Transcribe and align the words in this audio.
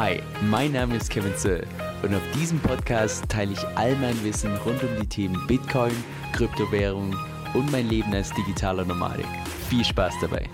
Hi, 0.00 0.22
mein 0.42 0.70
Name 0.70 0.94
ist 0.94 1.10
Kevin 1.10 1.36
Zöll 1.36 1.66
und 2.04 2.14
auf 2.14 2.22
diesem 2.32 2.60
Podcast 2.60 3.28
teile 3.28 3.54
ich 3.54 3.66
all 3.74 3.96
mein 3.96 4.22
Wissen 4.22 4.56
rund 4.58 4.80
um 4.84 4.90
die 5.00 5.08
Themen 5.08 5.44
Bitcoin, 5.48 5.90
Kryptowährung 6.32 7.16
und 7.52 7.72
mein 7.72 7.88
Leben 7.88 8.14
als 8.14 8.32
digitaler 8.32 8.84
Nomadik. 8.84 9.26
Viel 9.68 9.84
Spaß 9.84 10.14
dabei! 10.20 10.48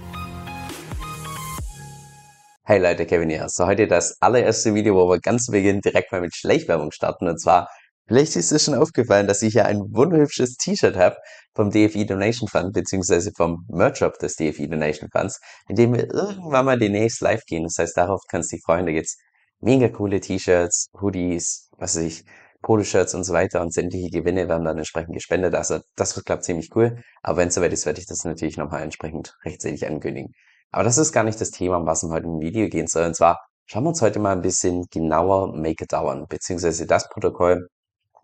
Hey 2.63 2.81
Leute, 2.81 3.05
Kevin 3.05 3.29
hier. 3.29 3.47
So 3.51 3.67
heute 3.67 3.87
das 3.87 4.17
allererste 4.23 4.75
Video, 4.75 4.95
wo 4.95 5.11
wir 5.11 5.21
ganz 5.21 5.45
zu 5.45 5.53
Beginn 5.53 5.83
direkt 5.83 6.11
mal 6.11 6.23
mit 6.23 6.35
Schleichwerbung 6.35 6.91
starten. 6.91 7.29
Und 7.29 7.39
zwar, 7.39 7.69
vielleicht 8.09 8.37
ist 8.37 8.51
es 8.51 8.65
schon 8.65 8.75
aufgefallen, 8.75 9.27
dass 9.27 9.43
ich 9.43 9.53
hier 9.53 9.67
ein 9.67 9.81
wunderhübsches 9.91 10.57
T-Shirt 10.57 10.97
habe 10.97 11.19
vom 11.55 11.69
DFI 11.69 12.07
Donation 12.07 12.49
Fund, 12.49 12.73
beziehungsweise 12.73 13.31
vom 13.37 13.67
Merch 13.69 13.99
Shop 13.99 14.19
des 14.19 14.37
DFI 14.37 14.71
Donation 14.71 15.11
Funds, 15.13 15.39
in 15.69 15.77
dem 15.77 15.93
wir 15.93 16.11
irgendwann 16.15 16.65
mal 16.65 16.79
demnächst 16.79 17.21
live 17.21 17.45
gehen. 17.45 17.65
Das 17.65 17.77
heißt, 17.77 17.95
darauf 17.95 18.23
kannst 18.31 18.51
du 18.51 18.57
dich 18.57 18.65
freuen. 18.65 18.87
Da 18.87 18.93
geht's 18.93 19.19
mega 19.61 19.89
coole 19.89 20.21
T-Shirts, 20.21 20.91
Hoodies, 21.01 21.71
was 21.79 21.97
weiß 21.97 22.03
ich, 22.05 22.25
Poloshirts 22.63 23.15
und 23.15 23.25
so 23.25 23.33
weiter 23.35 23.61
und 23.61 23.73
sämtliche 23.73 24.11
Gewinne 24.11 24.49
werden 24.49 24.65
dann 24.65 24.79
entsprechend 24.79 25.15
gespendet. 25.15 25.55
Also 25.55 25.81
das 25.97 26.17
wird, 26.17 26.27
glaube 26.27 26.41
ich, 26.41 26.47
ziemlich 26.47 26.71
cool. 26.75 27.03
Aber 27.23 27.37
wenn 27.39 27.49
es 27.49 27.55
soweit 27.55 27.73
ist, 27.73 27.85
werde 27.87 28.01
ich 28.01 28.07
das 28.07 28.25
natürlich 28.25 28.57
nochmal 28.57 28.83
entsprechend 28.83 29.37
rechtzeitig 29.45 29.87
ankündigen. 29.87 30.33
Aber 30.71 30.83
das 30.83 30.99
ist 30.99 31.13
gar 31.13 31.25
nicht 31.25 31.41
das 31.41 31.51
Thema, 31.51 31.77
um 31.77 31.87
was 31.87 32.03
es 32.03 32.11
heute 32.11 32.27
im 32.27 32.41
Video 32.41 32.69
gehen 32.69 32.87
soll. 32.87 33.05
Und 33.05 33.15
zwar 33.15 33.47
schauen 33.67 33.85
wir 33.85 33.91
uns 33.91 34.03
heute 34.03 34.19
mal 34.19 34.33
ein 34.33 34.43
bisschen 34.43 34.87
genauer 34.91 35.55
MakerDAO 35.57 36.09
an, 36.09 36.27
beziehungsweise 36.29 36.87
das 36.87 37.09
Protokoll, 37.09 37.69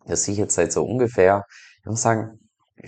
das 0.07 0.27
ich 0.27 0.39
jetzt 0.39 0.55
seit 0.55 0.73
so 0.73 0.85
ungefähr, 0.85 1.45
ich 1.81 1.87
muss 1.87 2.03
sagen, 2.03 2.39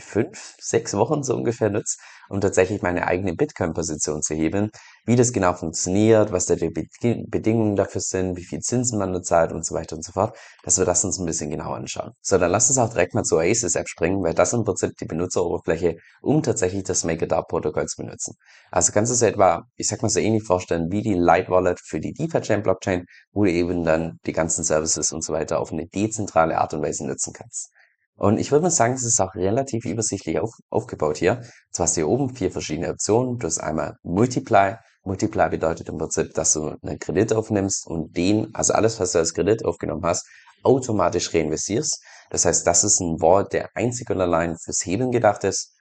fünf, 0.01 0.57
sechs 0.61 0.95
Wochen 0.95 1.23
so 1.23 1.35
ungefähr 1.35 1.71
nutze, 1.71 1.97
um 2.29 2.41
tatsächlich 2.41 2.83
meine 2.83 3.07
eigene 3.07 3.35
Bitcoin-Position 3.35 4.23
zu 4.23 4.35
heben, 4.35 4.71
wie 5.05 5.17
das 5.17 5.33
genau 5.33 5.53
funktioniert, 5.53 6.33
was 6.33 6.47
da 6.47 6.55
die 6.55 6.71
Bedingungen 6.71 7.77
dafür 7.77 8.01
sind, 8.01 8.37
wie 8.37 8.45
viel 8.45 8.61
Zinsen 8.61 8.99
man 8.99 9.13
da 9.13 9.23
zahlt 9.23 9.53
und 9.53 9.67
so 9.67 9.75
weiter 9.75 9.97
und 9.97 10.05
so 10.05 10.13
fort, 10.13 10.37
dass 10.63 10.79
wir 10.79 10.85
das 10.85 11.05
uns 11.05 11.19
ein 11.19 11.27
bisschen 11.27 11.51
genauer 11.51 11.77
anschauen. 11.77 12.13
So, 12.23 12.39
dann 12.39 12.51
lass 12.51 12.71
uns 12.71 12.79
auch 12.79 12.91
direkt 12.91 13.15
mal 13.15 13.25
zur 13.25 13.39
Oasis-App 13.39 13.89
springen, 13.89 14.23
weil 14.23 14.35
das 14.35 14.53
im 14.53 14.65
Prinzip 14.65 14.97
die 14.99 15.05
Benutzeroberfläche, 15.05 15.97
um 16.23 16.43
tatsächlich 16.43 16.85
das 16.85 17.05
MakerDAO-Protokoll 17.05 17.87
zu 17.87 18.03
benutzen. 18.03 18.35
Also 18.71 18.93
kannst 18.93 19.11
du 19.11 19.15
es 19.15 19.23
etwa, 19.23 19.65
ich 19.77 19.89
sag 19.89 20.03
mal 20.03 20.09
so 20.09 20.21
ähnlich 20.21 20.45
vorstellen, 20.45 20.91
wie 20.91 21.03
die 21.03 21.15
Light 21.15 21.51
Wallet 21.51 21.81
für 21.81 22.01
die 22.01 22.13
DeFi-Chain-Blockchain, 22.13 23.05
wo 23.33 23.45
du 23.45 23.51
eben 23.51 23.85
dann 23.85 24.19
die 24.27 24.33
ganzen 24.33 24.65
Services 24.65 25.13
und 25.13 25.25
so 25.25 25.33
weiter 25.33 25.61
auf 25.61 25.73
eine 25.73 25.87
dezentrale 25.87 26.59
Art 26.59 26.73
und 26.75 26.83
Weise 26.83 27.07
nutzen 27.07 27.33
kannst. 27.33 27.71
Und 28.17 28.39
ich 28.39 28.53
würde 28.53 28.63
mal 28.63 28.71
sagen, 28.71 28.95
es 28.95 29.05
ist 29.05 29.21
auch 29.21 29.35
relativ 29.35 29.85
übersichtlich 29.85 30.39
auf, 30.39 30.51
aufgebaut 30.71 31.17
hier. 31.17 31.43
Zwar 31.71 31.85
hast 31.85 31.97
du 31.97 32.03
hier 32.03 32.09
oben 32.09 32.35
vier 32.35 32.51
verschiedene 32.51 32.91
Optionen. 32.91 33.39
Du 33.39 33.47
hast 33.47 33.59
einmal 33.59 33.97
Multiply. 34.03 34.77
Multiply 35.05 35.49
bedeutet 35.49 35.89
im 35.89 35.99
Prinzip, 35.99 36.33
dass 36.35 36.53
du 36.53 36.77
einen 36.83 36.99
Kredit 36.99 37.33
aufnimmst 37.33 37.87
und 37.87 38.17
den, 38.17 38.55
also 38.55 38.75
alles, 38.75 39.01
was 39.01 39.13
du 39.13 39.19
als 39.19 39.35
Kredit 39.35 39.65
aufgenommen 39.65 40.05
hast, 40.05 40.27
automatisch 40.63 41.35
reinvestierst. 41.35 42.01
Das 42.31 42.45
heißt, 42.45 42.67
das 42.67 42.85
ist 42.85 43.01
ein 43.01 43.21
Wort, 43.21 43.53
der 43.53 43.71
einzig 43.75 44.09
und 44.11 44.21
allein 44.21 44.57
fürs 44.57 44.85
Hebeln 44.87 45.11
gedacht 45.11 45.45
ist. 45.45 45.75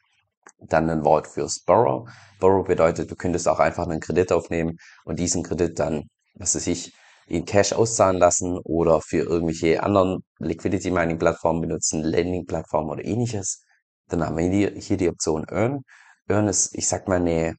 Dann 0.60 0.90
ein 0.90 1.06
Wort 1.06 1.28
fürs 1.28 1.62
Borrow. 1.66 2.10
Borrow 2.40 2.66
bedeutet, 2.66 3.12
du 3.12 3.16
könntest 3.16 3.48
auch 3.48 3.60
einfach 3.60 3.88
einen 3.88 4.00
Kredit 4.00 4.32
aufnehmen 4.32 4.78
und 5.06 5.20
diesen 5.20 5.44
Kredit 5.44 5.78
dann, 5.78 6.06
was 6.34 6.56
weiß 6.56 6.66
ich, 6.68 6.92
in 7.27 7.45
Cash 7.45 7.73
auszahlen 7.73 8.17
lassen 8.17 8.58
oder 8.64 9.02
für 9.02 9.19
irgendwelche 9.23 9.81
anderen 9.83 10.23
Liquidity 10.39 10.91
Mining 10.91 11.17
Plattformen 11.17 11.61
benutzen, 11.61 12.03
Lending 12.03 12.45
Plattformen 12.45 12.89
oder 12.89 13.05
ähnliches. 13.05 13.64
Dann 14.08 14.25
haben 14.25 14.38
wir 14.38 14.50
hier, 14.50 14.97
die 14.97 15.09
Option 15.09 15.45
Earn. 15.49 15.83
Earn 16.27 16.47
ist, 16.47 16.75
ich 16.75 16.88
sag 16.88 17.08
mal, 17.08 17.17
eine, 17.22 17.55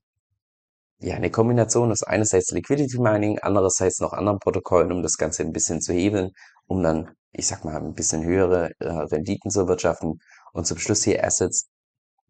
ja, 0.98 1.16
eine 1.16 1.30
Kombination 1.30 1.90
aus 1.90 2.02
einerseits 2.02 2.50
Liquidity 2.50 2.98
Mining, 2.98 3.38
andererseits 3.40 4.00
noch 4.00 4.12
anderen 4.12 4.38
Protokollen, 4.38 4.92
um 4.92 5.02
das 5.02 5.16
Ganze 5.16 5.42
ein 5.42 5.52
bisschen 5.52 5.80
zu 5.80 5.92
hebeln, 5.92 6.30
um 6.66 6.82
dann, 6.82 7.10
ich 7.32 7.46
sag 7.46 7.64
mal, 7.64 7.76
ein 7.76 7.94
bisschen 7.94 8.24
höhere 8.24 8.70
äh, 8.78 8.88
Renditen 8.88 9.50
zu 9.50 9.66
wirtschaften. 9.68 10.18
Und 10.52 10.66
zum 10.66 10.78
Schluss 10.78 11.02
hier 11.04 11.24
Assets. 11.24 11.68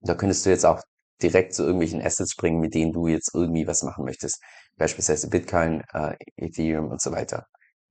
Da 0.00 0.14
könntest 0.14 0.46
du 0.46 0.50
jetzt 0.50 0.64
auch 0.64 0.80
direkt 1.22 1.54
zu 1.54 1.62
irgendwelchen 1.62 2.02
Assets 2.02 2.32
springen, 2.32 2.60
mit 2.60 2.74
denen 2.74 2.92
du 2.92 3.06
jetzt 3.06 3.34
irgendwie 3.34 3.66
was 3.66 3.82
machen 3.82 4.04
möchtest. 4.04 4.40
Beispielsweise 4.76 5.28
Bitcoin, 5.28 5.82
äh, 5.92 6.14
Ethereum 6.36 6.90
und 6.90 7.00
so 7.00 7.12
weiter. 7.12 7.46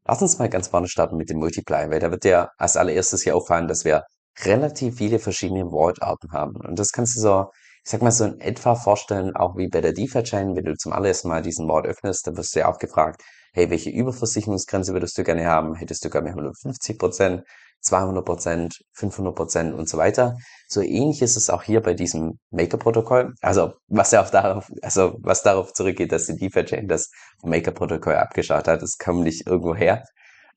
Lass 0.05 0.21
uns 0.21 0.39
mal 0.39 0.49
ganz 0.49 0.67
vorne 0.67 0.87
starten 0.87 1.17
mit 1.17 1.29
dem 1.29 1.37
Multiply, 1.37 1.89
weil 1.89 1.99
da 1.99 2.11
wird 2.11 2.23
dir 2.23 2.49
als 2.57 2.75
allererstes 2.75 3.23
hier 3.23 3.35
auffallen, 3.35 3.67
dass 3.67 3.85
wir 3.85 4.03
relativ 4.43 4.97
viele 4.97 5.19
verschiedene 5.19 5.71
Wortarten 5.71 6.31
haben. 6.31 6.55
Und 6.55 6.79
das 6.79 6.91
kannst 6.91 7.15
du 7.17 7.21
so, 7.21 7.45
ich 7.83 7.91
sag 7.91 8.01
mal 8.01 8.11
so 8.11 8.25
in 8.25 8.39
etwa 8.39 8.75
vorstellen, 8.75 9.35
auch 9.35 9.57
wie 9.57 9.67
bei 9.67 9.81
der 9.81 9.93
DeFi-Chain, 9.93 10.55
wenn 10.55 10.65
du 10.65 10.75
zum 10.75 10.93
allerersten 10.93 11.29
Mal 11.29 11.41
diesen 11.41 11.67
Wort 11.67 11.85
öffnest, 11.85 12.27
dann 12.27 12.37
wirst 12.37 12.55
du 12.55 12.59
ja 12.59 12.67
auch 12.71 12.79
gefragt, 12.79 13.21
hey, 13.53 13.69
welche 13.69 13.89
Überversicherungsgrenze 13.89 14.93
würdest 14.93 15.17
du 15.17 15.23
gerne 15.23 15.45
haben? 15.45 15.75
Hättest 15.75 16.03
du 16.05 16.09
gerne 16.09 16.29
150 16.29 16.97
Prozent? 16.97 17.43
200 17.81 18.25
Prozent, 18.25 18.81
500 18.93 19.35
Prozent 19.35 19.73
und 19.73 19.89
so 19.89 19.97
weiter. 19.97 20.37
So 20.67 20.81
ähnlich 20.81 21.21
ist 21.21 21.35
es 21.35 21.49
auch 21.49 21.63
hier 21.63 21.81
bei 21.81 21.93
diesem 21.93 22.39
Maker-Protokoll. 22.51 23.33
Also 23.41 23.73
was 23.87 24.11
ja 24.11 24.23
auch 24.23 24.29
darauf, 24.29 24.69
also 24.81 25.17
was 25.21 25.43
darauf 25.43 25.73
zurückgeht, 25.73 26.11
dass 26.11 26.27
die 26.27 26.35
DeFi-Chain 26.35 26.87
das 26.87 27.09
Maker-Protokoll 27.43 28.15
abgeschaut 28.15 28.67
hat, 28.67 28.81
das 28.81 28.97
kam 28.97 29.21
nicht 29.21 29.47
irgendwo 29.47 29.75
her. 29.75 30.03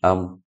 Ähm, 0.02 0.42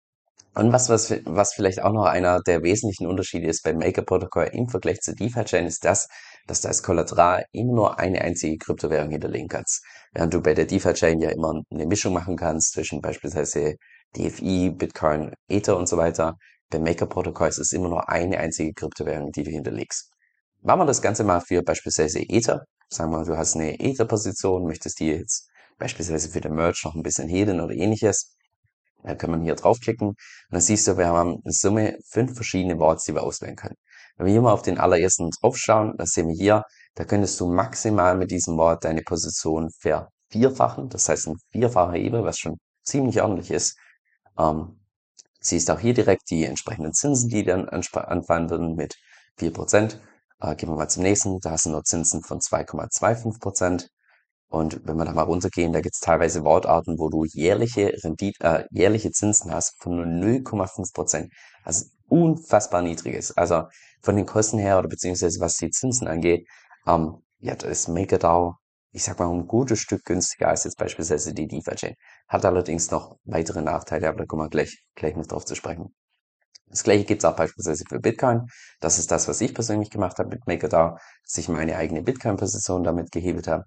und 0.54 0.70
was, 0.72 0.90
was, 0.90 1.10
was 1.24 1.54
vielleicht 1.54 1.82
auch 1.82 1.92
noch 1.92 2.04
einer 2.04 2.40
der 2.42 2.62
wesentlichen 2.62 3.06
Unterschiede 3.06 3.48
ist 3.48 3.62
beim 3.62 3.78
Maker-Protokoll 3.78 4.50
im 4.52 4.68
Vergleich 4.68 5.00
zur 5.00 5.14
DeFi-Chain 5.14 5.66
ist 5.66 5.84
das, 5.84 6.08
dass 6.46 6.60
du 6.60 6.68
als 6.68 6.82
Kollateral 6.82 7.46
immer 7.52 7.72
nur 7.72 7.98
eine 7.98 8.20
einzige 8.20 8.58
Kryptowährung 8.58 9.10
hinterlegen 9.10 9.48
kannst. 9.48 9.82
Während 10.12 10.34
du 10.34 10.42
bei 10.42 10.52
der 10.52 10.66
DeFi-Chain 10.66 11.20
ja 11.20 11.30
immer 11.30 11.62
eine 11.70 11.86
Mischung 11.86 12.12
machen 12.12 12.36
kannst 12.36 12.72
zwischen 12.72 13.00
beispielsweise 13.00 13.76
DFI, 14.14 14.70
Bitcoin, 14.70 15.32
Ether 15.48 15.76
und 15.76 15.88
so 15.88 15.96
weiter, 15.96 16.36
beim 16.72 16.82
Maker-Protokoll 16.82 17.48
ist 17.48 17.58
es 17.58 17.72
immer 17.72 17.88
nur 17.88 18.08
eine 18.08 18.38
einzige 18.38 18.72
Kryptowährung, 18.72 19.30
die 19.30 19.42
du 19.44 19.50
hinterlegst. 19.50 20.10
Machen 20.62 20.80
wir 20.80 20.86
das 20.86 21.02
Ganze 21.02 21.22
mal 21.22 21.40
für 21.40 21.62
beispielsweise 21.62 22.20
Ether. 22.20 22.64
Sagen 22.88 23.10
wir, 23.10 23.24
du 23.24 23.36
hast 23.36 23.56
eine 23.56 23.78
Ether-Position, 23.78 24.64
möchtest 24.64 25.00
die 25.00 25.08
jetzt 25.08 25.48
beispielsweise 25.78 26.28
für 26.30 26.40
den 26.40 26.54
Merch 26.54 26.84
noch 26.84 26.94
ein 26.94 27.02
bisschen 27.02 27.28
heben 27.28 27.60
oder 27.60 27.74
ähnliches. 27.74 28.34
Dann 29.02 29.18
kann 29.18 29.30
man 29.30 29.42
hier 29.42 29.54
draufklicken 29.54 30.08
und 30.08 30.16
dann 30.50 30.60
siehst 30.60 30.86
du, 30.86 30.96
wir 30.96 31.08
haben 31.08 31.40
in 31.44 31.50
Summe 31.50 31.98
fünf 32.08 32.34
verschiedene 32.34 32.78
Worts, 32.78 33.04
die 33.04 33.14
wir 33.14 33.22
auswählen 33.22 33.56
können. 33.56 33.76
Wenn 34.16 34.26
wir 34.26 34.32
hier 34.32 34.42
mal 34.42 34.52
auf 34.52 34.62
den 34.62 34.78
allerersten 34.78 35.30
draufschauen, 35.40 35.96
dann 35.96 36.06
sehen 36.06 36.28
wir 36.28 36.36
hier, 36.36 36.62
da 36.94 37.04
könntest 37.04 37.40
du 37.40 37.50
maximal 37.50 38.16
mit 38.16 38.30
diesem 38.30 38.56
Wort 38.56 38.84
deine 38.84 39.02
Position 39.02 39.70
vervierfachen. 39.80 40.88
Das 40.88 41.08
heißt 41.08 41.28
ein 41.28 41.36
vierfacher 41.50 41.94
Hebel, 41.94 42.22
was 42.24 42.38
schon 42.38 42.58
ziemlich 42.84 43.20
ordentlich 43.20 43.50
ist. 43.50 43.76
Ähm, 44.38 44.81
Siehst 45.42 45.70
auch 45.70 45.80
hier 45.80 45.92
direkt 45.92 46.30
die 46.30 46.44
entsprechenden 46.44 46.92
Zinsen, 46.92 47.28
die 47.28 47.44
dann 47.44 47.68
anfallen 47.68 48.48
würden 48.48 48.74
mit 48.74 48.94
4%. 49.38 49.98
Äh, 50.40 50.56
gehen 50.56 50.68
wir 50.68 50.76
mal 50.76 50.88
zum 50.88 51.02
nächsten. 51.02 51.38
Da 51.40 51.50
hast 51.50 51.66
du 51.66 51.70
nur 51.70 51.84
Zinsen 51.84 52.22
von 52.22 52.40
2,25%. 52.40 53.88
Und 54.48 54.86
wenn 54.86 54.96
wir 54.96 55.04
da 55.04 55.12
mal 55.12 55.22
runtergehen, 55.22 55.72
da 55.72 55.80
gibt 55.80 55.94
es 55.94 56.00
teilweise 56.00 56.44
Wortarten, 56.44 56.98
wo 56.98 57.08
du 57.08 57.24
jährliche 57.24 57.92
Rendite, 58.04 58.44
äh, 58.44 58.64
jährliche 58.70 59.10
Zinsen 59.10 59.52
hast 59.52 59.74
von 59.82 59.96
nur 59.96 60.06
0,5%. 60.06 61.30
Also 61.64 61.86
unfassbar 62.08 62.82
niedriges. 62.82 63.36
Also 63.36 63.64
von 64.02 64.16
den 64.16 64.26
Kosten 64.26 64.58
her 64.58 64.78
oder 64.78 64.88
beziehungsweise 64.88 65.40
was 65.40 65.56
die 65.56 65.70
Zinsen 65.70 66.06
angeht, 66.06 66.46
ähm, 66.86 67.16
ja, 67.38 67.54
da 67.56 67.66
ist 67.68 67.88
MakerDAO 67.88 68.56
ich 68.92 69.04
sag 69.04 69.18
mal, 69.18 69.30
ein 69.30 69.46
gutes 69.46 69.80
Stück 69.80 70.04
günstiger 70.04 70.48
als 70.48 70.64
jetzt 70.64 70.76
beispielsweise 70.76 71.32
die 71.32 71.46
DeFi-Chain. 71.46 71.94
Hat 72.28 72.44
allerdings 72.44 72.90
noch 72.90 73.16
weitere 73.24 73.62
Nachteile, 73.62 74.08
aber 74.08 74.18
da 74.18 74.24
kommen 74.26 74.42
wir 74.42 74.50
gleich, 74.50 74.84
gleich 74.94 75.16
noch 75.16 75.26
drauf 75.26 75.46
zu 75.46 75.54
sprechen. 75.54 75.94
Das 76.66 76.84
gleiche 76.84 77.04
gibt's 77.04 77.24
auch 77.24 77.36
beispielsweise 77.36 77.84
für 77.88 78.00
Bitcoin. 78.00 78.46
Das 78.80 78.98
ist 78.98 79.10
das, 79.10 79.28
was 79.28 79.40
ich 79.40 79.54
persönlich 79.54 79.90
gemacht 79.90 80.18
habe 80.18 80.30
mit 80.30 80.46
MakerDAO, 80.46 80.96
dass 81.24 81.38
ich 81.38 81.48
meine 81.48 81.76
eigene 81.76 82.02
Bitcoin-Position 82.02 82.82
damit 82.82 83.10
gehebelt 83.10 83.48
habe. 83.48 83.64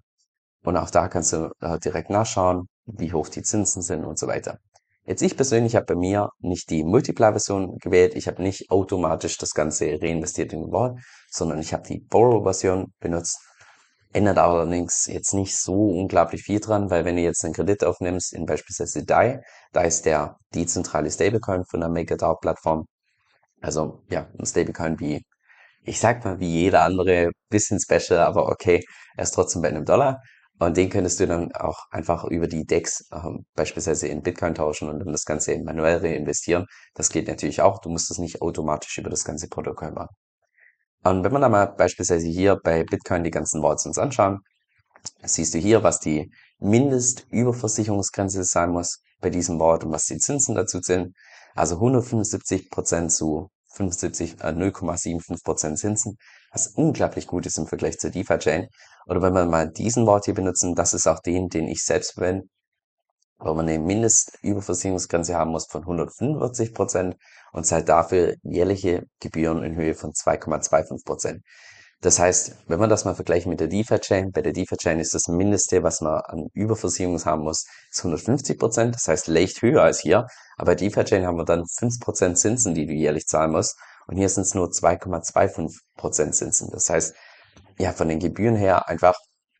Und 0.64 0.76
auch 0.76 0.90
da 0.90 1.08
kannst 1.08 1.32
du 1.32 1.50
äh, 1.60 1.78
direkt 1.78 2.10
nachschauen, 2.10 2.68
wie 2.84 3.12
hoch 3.12 3.28
die 3.28 3.42
Zinsen 3.42 3.82
sind 3.82 4.04
und 4.04 4.18
so 4.18 4.26
weiter. 4.26 4.58
Jetzt 5.04 5.22
ich 5.22 5.36
persönlich 5.36 5.76
habe 5.76 5.86
bei 5.86 5.94
mir 5.94 6.30
nicht 6.40 6.68
die 6.70 6.82
Multiply-Version 6.82 7.78
gewählt. 7.78 8.16
Ich 8.16 8.26
habe 8.26 8.42
nicht 8.42 8.70
automatisch 8.70 9.38
das 9.38 9.54
Ganze 9.54 9.98
reinvestiert 10.02 10.52
in 10.52 10.62
den 10.62 10.72
Wall, 10.72 10.96
sondern 11.30 11.60
ich 11.60 11.72
habe 11.72 11.86
die 11.86 12.00
Borrow-Version 12.00 12.92
benutzt 12.98 13.38
Ändert 14.16 14.38
allerdings 14.38 15.06
jetzt 15.06 15.34
nicht 15.34 15.56
so 15.58 15.90
unglaublich 15.90 16.42
viel 16.42 16.58
dran, 16.60 16.90
weil 16.90 17.04
wenn 17.04 17.16
du 17.16 17.22
jetzt 17.22 17.44
einen 17.44 17.52
Kredit 17.54 17.84
aufnimmst 17.84 18.32
in 18.32 18.46
beispielsweise 18.46 19.04
DAI, 19.04 19.42
da 19.72 19.82
ist 19.82 20.06
der 20.06 20.38
dezentrale 20.54 21.10
Stablecoin 21.10 21.64
von 21.66 21.80
der 21.80 21.90
MakerDAO-Plattform. 21.90 22.86
Also 23.60 24.02
ja, 24.10 24.28
ein 24.38 24.46
Stablecoin 24.46 25.00
wie, 25.00 25.24
ich 25.84 26.00
sag 26.00 26.24
mal, 26.24 26.40
wie 26.40 26.50
jeder 26.50 26.82
andere, 26.84 27.30
bisschen 27.50 27.80
special, 27.80 28.20
aber 28.20 28.48
okay, 28.48 28.82
er 29.16 29.24
ist 29.24 29.32
trotzdem 29.32 29.62
bei 29.62 29.68
einem 29.68 29.84
Dollar. 29.84 30.22
Und 30.58 30.76
den 30.78 30.90
könntest 30.90 31.20
du 31.20 31.26
dann 31.26 31.52
auch 31.52 31.80
einfach 31.90 32.24
über 32.24 32.48
die 32.48 32.64
DEX 32.64 33.08
ähm, 33.12 33.46
beispielsweise 33.54 34.08
in 34.08 34.22
Bitcoin 34.22 34.54
tauschen 34.54 34.88
und 34.88 35.00
dann 35.00 35.12
das 35.12 35.24
Ganze 35.26 35.58
manuell 35.62 35.98
reinvestieren. 35.98 36.66
Das 36.94 37.10
geht 37.10 37.28
natürlich 37.28 37.60
auch. 37.62 37.80
Du 37.80 37.90
musst 37.90 38.10
das 38.10 38.18
nicht 38.18 38.42
automatisch 38.42 38.98
über 38.98 39.10
das 39.10 39.24
ganze 39.24 39.48
Protokoll 39.48 39.92
machen. 39.92 40.14
Und 41.04 41.24
wenn 41.24 41.32
wir 41.32 41.40
da 41.40 41.48
mal 41.48 41.66
beispielsweise 41.66 42.26
hier 42.26 42.56
bei 42.56 42.84
Bitcoin 42.84 43.24
die 43.24 43.30
ganzen 43.30 43.62
Wallets 43.62 43.86
uns 43.86 43.98
anschauen, 43.98 44.40
siehst 45.22 45.54
du 45.54 45.58
hier, 45.58 45.82
was 45.82 46.00
die 46.00 46.30
Mindestüberversicherungsgrenze 46.58 48.44
sein 48.44 48.70
muss 48.70 49.00
bei 49.20 49.30
diesem 49.30 49.58
Wort 49.58 49.84
und 49.84 49.92
was 49.92 50.06
die 50.06 50.18
Zinsen 50.18 50.54
dazu 50.54 50.80
sind. 50.80 51.14
Also 51.54 51.76
175 51.76 52.70
Prozent 52.70 53.12
zu 53.12 53.50
75, 53.76 54.40
äh, 54.40 54.52
0,75% 54.52 55.76
Zinsen, 55.76 56.16
was 56.50 56.68
unglaublich 56.68 57.26
gut 57.26 57.46
ist 57.46 57.58
im 57.58 57.66
Vergleich 57.66 57.98
zur 57.98 58.10
DeFi-Chain. 58.10 58.68
Oder 59.06 59.22
wenn 59.22 59.34
wir 59.34 59.44
mal 59.44 59.70
diesen 59.70 60.06
Wort 60.06 60.24
hier 60.24 60.34
benutzen, 60.34 60.74
das 60.74 60.94
ist 60.94 61.06
auch 61.06 61.20
den, 61.20 61.48
den 61.48 61.68
ich 61.68 61.84
selbst 61.84 62.14
verwende, 62.14 62.46
wo 63.38 63.54
man 63.54 63.68
eine 63.68 63.78
Mindestüberversicherungsgrenze 63.78 65.34
haben 65.34 65.50
muss 65.50 65.66
von 65.66 65.82
145 65.82 66.74
Prozent 66.74 67.16
und 67.52 67.64
zahlt 67.64 67.88
dafür 67.88 68.36
jährliche 68.42 69.04
Gebühren 69.20 69.62
in 69.62 69.74
Höhe 69.76 69.94
von 69.94 70.12
2,25 70.12 71.04
Prozent. 71.04 71.42
Das 72.02 72.18
heißt, 72.18 72.56
wenn 72.68 72.78
man 72.78 72.90
das 72.90 73.04
mal 73.04 73.14
vergleicht 73.14 73.46
mit 73.46 73.58
der 73.58 73.68
DeFi-Chain, 73.68 74.30
bei 74.30 74.42
der 74.42 74.52
DeFi-Chain 74.52 75.00
ist 75.00 75.14
das 75.14 75.28
Mindeste, 75.28 75.82
was 75.82 76.02
man 76.02 76.20
an 76.26 76.48
Überversicherung 76.52 77.22
haben 77.24 77.42
muss, 77.42 77.64
ist 77.90 78.00
150 78.00 78.58
Prozent. 78.58 78.94
Das 78.94 79.08
heißt, 79.08 79.28
leicht 79.28 79.62
höher 79.62 79.82
als 79.82 80.00
hier. 80.00 80.26
Aber 80.56 80.72
bei 80.72 80.74
DeFi-Chain 80.74 81.26
haben 81.26 81.38
wir 81.38 81.44
dann 81.46 81.64
5 81.66 81.98
Prozent 82.00 82.38
Zinsen, 82.38 82.74
die 82.74 82.86
du 82.86 82.92
jährlich 82.92 83.26
zahlen 83.26 83.52
musst. 83.52 83.78
Und 84.06 84.16
hier 84.16 84.28
sind 84.28 84.42
es 84.42 84.54
nur 84.54 84.68
2,25 84.68 85.78
Prozent 85.96 86.34
Zinsen. 86.34 86.70
Das 86.70 86.90
heißt, 86.90 87.14
ja, 87.78 87.92
von 87.92 88.08
den 88.08 88.20
Gebühren 88.20 88.56
her 88.56 88.88
einfach 88.88 89.16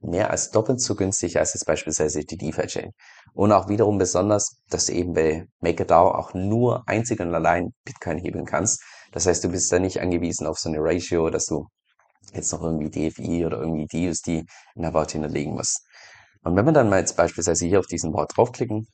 mehr 0.07 0.31
als 0.31 0.51
doppelt 0.51 0.81
so 0.81 0.95
günstig 0.95 1.39
als 1.39 1.55
jetzt 1.55 1.67
beispielsweise 1.67 2.21
die 2.21 2.37
DeFi-Chain. 2.37 2.93
Und 3.35 3.53
auch 3.53 3.69
wiederum 3.69 3.99
besonders, 3.99 4.57
dass 4.71 4.87
du 4.87 4.93
eben 4.93 5.13
bei 5.13 5.47
MakerDAO 5.61 6.13
auch 6.13 6.33
nur 6.35 6.89
einzig 6.89 7.21
und 7.21 7.35
allein 7.35 7.73
Bitcoin 7.85 8.19
hebeln 8.19 8.47
kannst. 8.47 8.83
Das 9.13 9.27
heißt, 9.27 9.45
du 9.45 9.49
bist 9.49 9.71
da 9.73 9.79
nicht 9.79 10.01
angewiesen 10.01 10.47
auf 10.47 10.59
so 10.59 10.69
eine 10.69 10.79
Ratio, 10.81 11.29
dass 11.31 11.47
du 11.47 11.67
jetzt 12.33 12.53
noch 12.53 12.63
irgendwie 12.63 12.91
DFI 12.91 13.47
oder 13.47 13.59
irgendwie 13.59 13.87
DUSD 13.87 14.45
in 14.75 14.83
der 14.83 14.95
Wort 14.95 15.13
hinterlegen 15.13 15.55
musst. 15.55 15.83
Und 16.43 16.57
wenn 16.57 16.65
wir 16.65 16.73
dann 16.73 16.89
mal 16.89 17.01
jetzt 17.01 17.17
beispielsweise 17.17 17.67
hier 17.67 17.81
auf 17.81 17.87
diesen 17.87 18.13
Wort 18.13 18.37
draufklicken, 18.37 18.87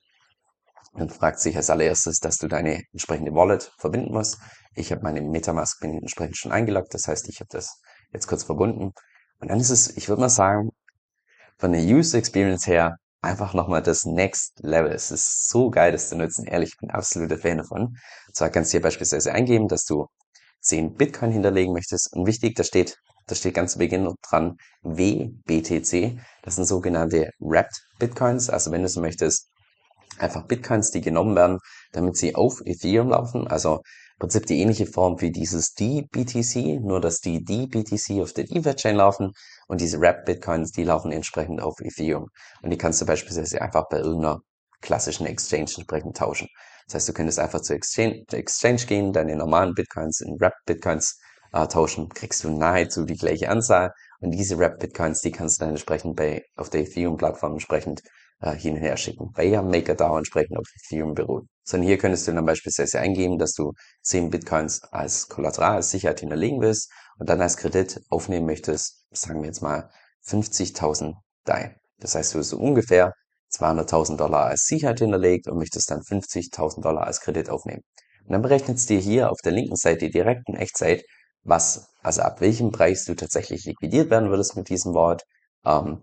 dann 0.94 1.08
fragt 1.08 1.40
sich 1.40 1.56
als 1.56 1.70
allererstes, 1.70 2.18
dass 2.18 2.36
du 2.38 2.48
deine 2.48 2.82
entsprechende 2.92 3.32
Wallet 3.32 3.72
verbinden 3.78 4.12
musst. 4.12 4.38
Ich 4.74 4.92
habe 4.92 5.02
meine 5.02 5.22
Metamask 5.22 5.80
bin 5.80 5.98
entsprechend 5.98 6.36
schon 6.36 6.52
eingeloggt, 6.52 6.92
das 6.94 7.06
heißt, 7.06 7.28
ich 7.28 7.40
habe 7.40 7.48
das 7.50 7.80
jetzt 8.12 8.26
kurz 8.26 8.44
verbunden. 8.44 8.92
Und 9.38 9.50
dann 9.50 9.58
ist 9.58 9.70
es, 9.70 9.96
ich 9.96 10.08
würde 10.08 10.20
mal 10.20 10.28
sagen, 10.28 10.70
von 11.58 11.72
der 11.72 11.82
User 11.82 12.18
Experience 12.18 12.66
her 12.66 12.96
einfach 13.22 13.54
nochmal 13.54 13.82
das 13.82 14.04
Next 14.04 14.58
Level. 14.60 14.92
Es 14.92 15.10
ist 15.10 15.48
so 15.48 15.70
geil, 15.70 15.92
das 15.92 16.08
zu 16.08 16.16
nutzen. 16.16 16.44
Ehrlich, 16.46 16.70
ich 16.72 16.78
bin 16.78 16.90
absoluter 16.90 17.38
Fan 17.38 17.58
davon. 17.58 17.82
Und 18.26 18.36
zwar 18.36 18.50
kannst 18.50 18.72
du 18.72 18.78
hier 18.78 18.82
beispielsweise 18.82 19.32
eingeben, 19.32 19.68
dass 19.68 19.84
du 19.84 20.06
10 20.60 20.94
Bitcoin 20.94 21.30
hinterlegen 21.30 21.72
möchtest. 21.72 22.12
Und 22.12 22.26
wichtig, 22.26 22.56
da 22.56 22.64
steht, 22.64 22.96
da 23.26 23.34
steht 23.34 23.54
ganz 23.54 23.72
zu 23.72 23.78
Beginn 23.78 24.12
dran 24.28 24.56
WBTC. 24.82 26.18
Das 26.42 26.56
sind 26.56 26.66
sogenannte 26.66 27.30
Wrapped 27.38 27.80
Bitcoins. 27.98 28.50
Also 28.50 28.72
wenn 28.72 28.82
du 28.82 28.88
so 28.88 29.00
möchtest, 29.00 29.48
einfach 30.18 30.46
Bitcoins, 30.46 30.90
die 30.90 31.00
genommen 31.00 31.36
werden, 31.36 31.58
damit 31.92 32.16
sie 32.16 32.34
auf 32.34 32.60
Ethereum 32.64 33.10
laufen. 33.10 33.46
Also 33.46 33.82
Prinzip 34.22 34.46
die 34.46 34.60
ähnliche 34.60 34.86
Form 34.86 35.20
wie 35.20 35.32
dieses 35.32 35.74
DBTC, 35.74 36.80
nur 36.80 37.00
dass 37.00 37.18
die 37.18 37.42
DBTC 37.42 38.22
auf 38.22 38.32
der 38.32 38.44
DeFi-Chain 38.44 38.94
laufen 38.94 39.32
und 39.66 39.80
diese 39.80 40.00
Wrapped 40.00 40.26
Bitcoins, 40.26 40.70
die 40.70 40.84
laufen 40.84 41.10
entsprechend 41.10 41.60
auf 41.60 41.80
Ethereum. 41.80 42.28
Und 42.62 42.70
die 42.70 42.78
kannst 42.78 43.00
du 43.00 43.04
beispielsweise 43.04 43.60
einfach 43.60 43.88
bei 43.90 43.96
irgendeiner 43.96 44.38
klassischen 44.80 45.26
Exchange 45.26 45.72
entsprechend 45.76 46.16
tauschen. 46.16 46.46
Das 46.86 46.94
heißt, 46.94 47.08
du 47.08 47.14
könntest 47.14 47.40
einfach 47.40 47.62
zur 47.62 47.74
Exchange, 47.74 48.22
Exchange 48.30 48.86
gehen, 48.86 49.12
deine 49.12 49.34
normalen 49.34 49.74
Bitcoins 49.74 50.20
in 50.20 50.38
Wrapped 50.38 50.66
Bitcoins 50.66 51.18
äh, 51.52 51.66
tauschen, 51.66 52.08
kriegst 52.08 52.44
du 52.44 52.50
nahezu 52.50 53.04
die 53.04 53.16
gleiche 53.16 53.48
Anzahl. 53.48 53.92
Und 54.20 54.30
diese 54.30 54.56
Wrapped 54.56 54.78
Bitcoins, 54.78 55.20
die 55.22 55.32
kannst 55.32 55.60
du 55.60 55.64
dann 55.64 55.70
entsprechend 55.70 56.14
bei, 56.14 56.44
auf 56.54 56.70
der 56.70 56.82
Ethereum-Plattform 56.82 57.54
entsprechend 57.54 58.02
äh, 58.42 58.56
hin 58.56 58.74
und 58.74 58.80
her 58.80 58.96
schicken, 58.96 59.30
weil 59.34 59.48
ja 59.48 59.62
MakerDAO 59.62 60.18
entsprechend 60.18 60.58
auf 60.58 60.66
Ethereum 60.76 61.14
beruht. 61.14 61.46
Sondern 61.64 61.86
hier 61.86 61.98
könntest 61.98 62.26
du 62.26 62.32
dann 62.32 62.44
beispielsweise 62.44 62.98
eingeben, 62.98 63.38
dass 63.38 63.52
du 63.52 63.72
10 64.02 64.30
Bitcoins 64.30 64.82
als 64.84 65.28
Kollateral, 65.28 65.76
als 65.76 65.90
Sicherheit 65.90 66.20
hinterlegen 66.20 66.60
willst 66.60 66.90
und 67.18 67.28
dann 67.30 67.40
als 67.40 67.56
Kredit 67.56 68.00
aufnehmen 68.10 68.46
möchtest, 68.46 69.06
sagen 69.10 69.40
wir 69.40 69.46
jetzt 69.46 69.62
mal 69.62 69.90
50.000 70.26 71.14
DAI. 71.44 71.76
Das 71.98 72.14
heißt, 72.14 72.34
du 72.34 72.40
hast 72.40 72.50
so 72.50 72.58
ungefähr 72.58 73.14
200.000 73.52 74.16
Dollar 74.16 74.46
als 74.46 74.64
Sicherheit 74.66 74.98
hinterlegt 74.98 75.46
und 75.46 75.58
möchtest 75.58 75.90
dann 75.90 76.00
50.000 76.00 76.82
Dollar 76.82 77.06
als 77.06 77.20
Kredit 77.20 77.48
aufnehmen. 77.48 77.82
Und 78.24 78.32
dann 78.32 78.42
berechnet 78.42 78.78
es 78.78 78.86
dir 78.86 78.98
hier 78.98 79.30
auf 79.30 79.38
der 79.44 79.52
linken 79.52 79.76
Seite 79.76 80.10
direkt 80.10 80.48
in 80.48 80.56
Echtzeit, 80.56 81.04
was, 81.44 81.88
also 82.02 82.22
ab 82.22 82.40
welchem 82.40 82.72
Preis 82.72 83.04
du 83.04 83.14
tatsächlich 83.14 83.64
liquidiert 83.64 84.10
werden 84.10 84.30
würdest 84.30 84.56
mit 84.56 84.68
diesem 84.68 84.94
Wort, 84.94 85.22
ähm, 85.64 86.02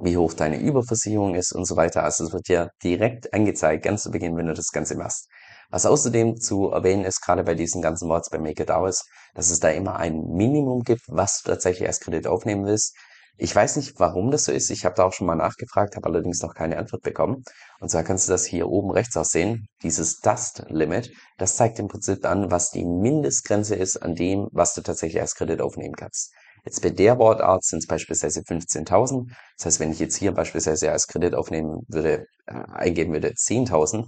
wie 0.00 0.16
hoch 0.16 0.34
deine 0.34 0.58
Überversicherung 0.58 1.34
ist 1.34 1.52
und 1.52 1.64
so 1.64 1.76
weiter. 1.76 2.04
Also 2.04 2.24
es 2.24 2.32
wird 2.32 2.48
dir 2.48 2.70
direkt 2.82 3.32
angezeigt, 3.34 3.84
ganz 3.84 4.02
zu 4.02 4.10
Beginn, 4.10 4.36
wenn 4.36 4.46
du 4.46 4.54
das 4.54 4.70
Ganze 4.72 4.96
machst. 4.96 5.28
Was 5.70 5.86
außerdem 5.86 6.36
zu 6.36 6.70
erwähnen 6.70 7.04
ist, 7.04 7.22
gerade 7.22 7.44
bei 7.44 7.54
diesen 7.54 7.80
ganzen 7.80 8.08
Worts 8.08 8.30
bei 8.30 8.38
Make 8.38 8.62
It 8.62 8.70
Hours, 8.70 9.04
dass 9.34 9.50
es 9.50 9.60
da 9.60 9.70
immer 9.70 9.96
ein 9.96 10.20
Minimum 10.34 10.82
gibt, 10.82 11.02
was 11.08 11.40
du 11.42 11.50
tatsächlich 11.50 11.88
als 11.88 12.00
Kredit 12.00 12.26
aufnehmen 12.26 12.66
willst. 12.66 12.94
Ich 13.38 13.56
weiß 13.56 13.76
nicht, 13.76 13.98
warum 13.98 14.30
das 14.30 14.44
so 14.44 14.52
ist. 14.52 14.70
Ich 14.70 14.84
habe 14.84 14.94
da 14.94 15.04
auch 15.04 15.12
schon 15.12 15.26
mal 15.26 15.34
nachgefragt, 15.34 15.96
habe 15.96 16.06
allerdings 16.06 16.42
noch 16.42 16.54
keine 16.54 16.76
Antwort 16.76 17.02
bekommen. 17.02 17.42
Und 17.80 17.90
zwar 17.90 18.04
kannst 18.04 18.28
du 18.28 18.32
das 18.32 18.44
hier 18.44 18.68
oben 18.68 18.90
rechts 18.90 19.16
auch 19.16 19.24
sehen. 19.24 19.66
Dieses 19.82 20.20
Dust 20.20 20.64
Limit, 20.68 21.10
das 21.38 21.56
zeigt 21.56 21.78
im 21.78 21.88
Prinzip 21.88 22.26
an, 22.26 22.50
was 22.50 22.70
die 22.70 22.84
Mindestgrenze 22.84 23.74
ist 23.74 23.96
an 23.96 24.14
dem, 24.14 24.48
was 24.52 24.74
du 24.74 24.82
tatsächlich 24.82 25.22
als 25.22 25.34
Kredit 25.34 25.62
aufnehmen 25.62 25.94
kannst. 25.96 26.34
Jetzt 26.64 26.80
bei 26.80 26.90
der 26.90 27.18
Wortart 27.18 27.64
sind 27.64 27.80
es 27.80 27.86
beispielsweise 27.86 28.40
15.000. 28.40 29.28
Das 29.56 29.66
heißt, 29.66 29.80
wenn 29.80 29.90
ich 29.90 29.98
jetzt 29.98 30.16
hier 30.16 30.32
beispielsweise 30.32 30.92
als 30.92 31.06
Kredit 31.08 31.34
aufnehmen 31.34 31.84
würde, 31.88 32.26
äh, 32.46 32.54
eingeben 32.72 33.12
würde 33.12 33.34
10.000, 33.34 34.06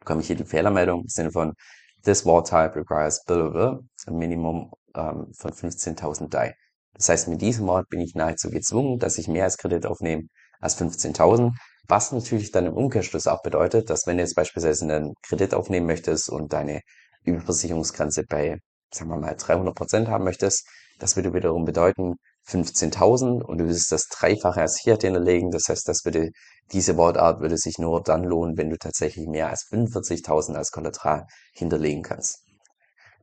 bekomme 0.00 0.20
ich 0.20 0.26
hier 0.26 0.36
die 0.36 0.44
Fehlermeldung 0.44 1.02
im 1.02 1.08
Sinne 1.08 1.30
von 1.30 1.54
this 2.04 2.24
word 2.24 2.48
type 2.48 2.74
requires 2.74 3.22
blah, 3.24 3.78
ein 4.06 4.16
Minimum 4.16 4.72
ähm, 4.96 5.32
von 5.38 5.52
15.000 5.52 6.28
DAI. 6.28 6.54
Das 6.94 7.08
heißt, 7.08 7.28
mit 7.28 7.40
diesem 7.40 7.66
Wort 7.66 7.88
bin 7.88 8.00
ich 8.00 8.14
nahezu 8.14 8.50
gezwungen, 8.50 8.98
dass 8.98 9.18
ich 9.18 9.28
mehr 9.28 9.44
als 9.44 9.58
Kredit 9.58 9.86
aufnehme 9.86 10.24
als 10.60 10.76
15.000, 10.78 11.52
was 11.88 12.12
natürlich 12.12 12.50
dann 12.50 12.66
im 12.66 12.74
Umkehrschluss 12.74 13.26
auch 13.26 13.42
bedeutet, 13.42 13.90
dass 13.90 14.06
wenn 14.06 14.16
du 14.16 14.22
jetzt 14.22 14.34
beispielsweise 14.34 14.84
einen 14.84 15.14
Kredit 15.22 15.54
aufnehmen 15.54 15.86
möchtest 15.86 16.28
und 16.28 16.52
deine 16.52 16.80
Überversicherungsgrenze 17.24 18.24
bei, 18.24 18.58
sagen 18.92 19.10
wir 19.10 19.16
mal, 19.16 19.34
300 19.34 19.74
Prozent 19.74 20.08
haben 20.08 20.24
möchtest, 20.24 20.66
das 21.00 21.16
würde 21.16 21.34
wiederum 21.34 21.64
bedeuten 21.64 22.14
15.000 22.48 23.42
und 23.42 23.58
du 23.58 23.64
würdest 23.64 23.90
das 23.90 24.06
Dreifache 24.06 24.60
als 24.60 24.80
Fiat 24.80 25.02
hinterlegen. 25.02 25.50
Das 25.50 25.68
heißt, 25.68 25.88
das 25.88 26.04
würde, 26.04 26.30
diese 26.72 26.96
Wortart 26.96 27.40
würde 27.40 27.56
sich 27.56 27.78
nur 27.78 28.02
dann 28.02 28.24
lohnen, 28.24 28.56
wenn 28.56 28.70
du 28.70 28.76
tatsächlich 28.76 29.26
mehr 29.26 29.48
als 29.48 29.66
45.000 29.70 30.54
als 30.54 30.70
Kollateral 30.70 31.26
hinterlegen 31.52 32.02
kannst. 32.02 32.44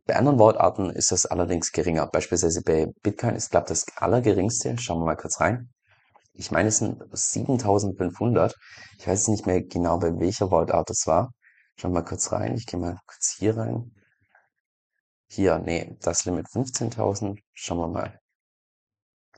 Bei 0.05 0.15
anderen 0.15 0.39
Wortarten 0.39 0.89
ist 0.89 1.11
das 1.11 1.25
allerdings 1.25 1.71
geringer. 1.71 2.07
Beispielsweise 2.07 2.61
bei 2.61 2.87
Bitcoin 3.03 3.35
ist, 3.35 3.51
glaube 3.51 3.65
ich, 3.65 3.69
das 3.69 3.85
allergeringste. 3.97 4.77
Schauen 4.79 4.99
wir 4.99 5.05
mal 5.05 5.17
kurz 5.17 5.39
rein. 5.41 5.69
Ich 6.33 6.51
meine, 6.51 6.69
es 6.69 6.77
sind 6.77 7.03
7500. 7.11 8.55
Ich 8.99 9.07
weiß 9.07 9.27
nicht 9.27 9.45
mehr 9.45 9.61
genau, 9.61 9.97
bei 9.99 10.17
welcher 10.19 10.49
Wortart 10.49 10.89
das 10.89 11.07
war. 11.07 11.31
Schauen 11.75 11.91
wir 11.91 12.01
mal 12.01 12.05
kurz 12.05 12.31
rein. 12.31 12.55
Ich 12.55 12.65
gehe 12.65 12.79
mal 12.79 12.97
kurz 13.05 13.35
hier 13.37 13.57
rein. 13.57 13.91
Hier, 15.29 15.59
nee, 15.59 15.97
das 16.01 16.25
Limit 16.25 16.47
15.000. 16.47 17.37
Schauen 17.53 17.77
wir 17.79 17.87
mal. 17.87 18.19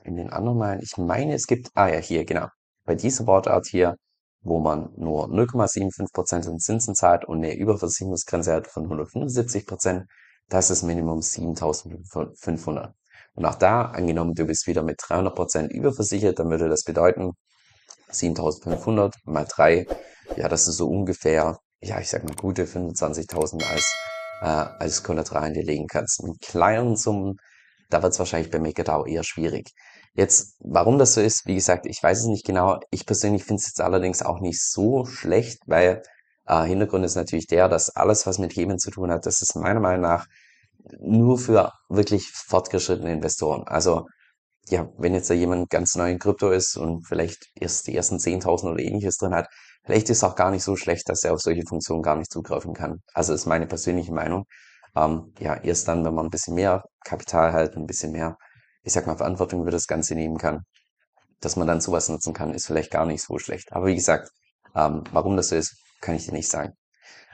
In 0.04 0.16
den 0.16 0.30
anderen 0.30 0.58
Malen. 0.58 0.80
Ich 0.82 0.96
meine, 0.96 1.34
es 1.34 1.46
gibt, 1.46 1.70
ah 1.74 1.88
ja, 1.88 1.98
hier, 1.98 2.24
genau. 2.24 2.48
Bei 2.84 2.94
dieser 2.94 3.26
Wortart 3.26 3.66
hier, 3.66 3.96
wo 4.42 4.60
man 4.60 4.92
nur 4.96 5.26
0,75% 5.28 6.48
in 6.48 6.58
Zinsen 6.58 6.94
zahlt 6.94 7.24
und 7.26 7.38
eine 7.38 7.54
Überversicherungsgrenze 7.56 8.52
hat 8.52 8.66
von 8.66 8.88
175%, 8.88 10.04
das 10.48 10.70
ist 10.70 10.82
Minimum 10.82 11.22
7500. 11.22 12.94
Und 13.34 13.44
auch 13.44 13.54
da, 13.54 13.82
angenommen, 13.82 14.34
du 14.34 14.46
bist 14.46 14.66
wieder 14.66 14.82
mit 14.82 15.00
300% 15.00 15.68
überversichert, 15.68 16.38
dann 16.38 16.50
würde 16.50 16.68
das 16.68 16.84
bedeuten, 16.84 17.32
7500 18.10 19.14
mal 19.24 19.46
3, 19.48 19.86
ja, 20.36 20.48
das 20.48 20.66
ist 20.66 20.76
so 20.76 20.88
ungefähr, 20.88 21.58
ja, 21.80 22.00
ich 22.00 22.08
sag 22.08 22.24
mal, 22.24 22.34
gute 22.34 22.64
25.000 22.64 23.64
als, 23.70 23.94
äh, 24.40 24.44
als 24.44 25.02
Kollateral 25.02 25.44
hinterlegen 25.46 25.86
kannst. 25.86 26.22
Mit 26.22 26.40
kleinen 26.40 26.96
Summen, 26.96 27.36
da 27.88 28.02
wird 28.02 28.12
es 28.12 28.18
wahrscheinlich 28.18 28.50
bei 28.50 28.58
MakerDAO 28.58 29.06
eher 29.06 29.24
schwierig. 29.24 29.72
Jetzt, 30.14 30.56
warum 30.60 30.98
das 30.98 31.14
so 31.14 31.20
ist, 31.20 31.46
wie 31.46 31.54
gesagt, 31.54 31.86
ich 31.86 32.02
weiß 32.02 32.20
es 32.20 32.26
nicht 32.26 32.44
genau. 32.44 32.80
Ich 32.90 33.06
persönlich 33.06 33.44
finde 33.44 33.60
es 33.60 33.68
jetzt 33.68 33.80
allerdings 33.80 34.22
auch 34.22 34.40
nicht 34.40 34.62
so 34.62 35.04
schlecht, 35.06 35.60
weil 35.66 36.02
äh, 36.46 36.64
Hintergrund 36.64 37.04
ist 37.04 37.14
natürlich 37.16 37.46
der, 37.46 37.68
dass 37.68 37.90
alles, 37.90 38.26
was 38.26 38.38
mit 38.38 38.54
Hebeln 38.56 38.78
zu 38.78 38.90
tun 38.90 39.10
hat, 39.10 39.26
das 39.26 39.40
ist 39.42 39.54
meiner 39.56 39.80
Meinung 39.80 40.02
nach 40.02 40.26
nur 40.98 41.38
für 41.38 41.72
wirklich 41.88 42.30
fortgeschrittene 42.30 43.12
Investoren. 43.12 43.64
Also 43.66 44.06
ja, 44.68 44.88
wenn 44.98 45.14
jetzt 45.14 45.30
da 45.30 45.34
jemand 45.34 45.70
ganz 45.70 45.94
neu 45.96 46.10
in 46.10 46.18
Krypto 46.18 46.50
ist 46.50 46.76
und 46.76 47.06
vielleicht 47.06 47.46
erst 47.54 47.86
die 47.86 47.96
ersten 47.96 48.16
10.000 48.16 48.72
oder 48.72 48.82
ähnliches 48.82 49.16
drin 49.16 49.34
hat, 49.34 49.48
vielleicht 49.84 50.10
ist 50.10 50.18
es 50.18 50.24
auch 50.24 50.36
gar 50.36 50.50
nicht 50.50 50.64
so 50.64 50.76
schlecht, 50.76 51.08
dass 51.08 51.24
er 51.24 51.34
auf 51.34 51.40
solche 51.40 51.62
Funktionen 51.68 52.02
gar 52.02 52.16
nicht 52.16 52.30
zugreifen 52.30 52.74
kann. 52.74 53.00
Also 53.14 53.32
ist 53.34 53.46
meine 53.46 53.66
persönliche 53.66 54.12
Meinung. 54.12 54.44
Ähm, 54.96 55.32
ja, 55.38 55.56
erst 55.56 55.88
dann, 55.88 56.04
wenn 56.04 56.14
man 56.14 56.26
ein 56.26 56.30
bisschen 56.30 56.54
mehr 56.54 56.84
Kapital 57.04 57.52
hat, 57.52 57.76
ein 57.76 57.86
bisschen 57.86 58.12
mehr, 58.12 58.36
ich 58.82 58.92
sag 58.92 59.06
mal, 59.06 59.16
Verantwortung 59.16 59.62
über 59.62 59.70
das 59.70 59.86
Ganze 59.86 60.14
nehmen 60.14 60.38
kann, 60.38 60.64
dass 61.40 61.56
man 61.56 61.66
dann 61.66 61.80
sowas 61.80 62.08
nutzen 62.08 62.34
kann, 62.34 62.54
ist 62.54 62.66
vielleicht 62.66 62.90
gar 62.90 63.06
nicht 63.06 63.22
so 63.22 63.38
schlecht. 63.38 63.72
Aber 63.72 63.86
wie 63.86 63.94
gesagt, 63.94 64.30
ähm, 64.74 65.04
warum 65.12 65.36
das 65.36 65.48
so 65.48 65.56
ist, 65.56 65.76
kann 66.00 66.14
ich 66.16 66.26
dir 66.26 66.32
nicht 66.32 66.50
sagen. 66.50 66.74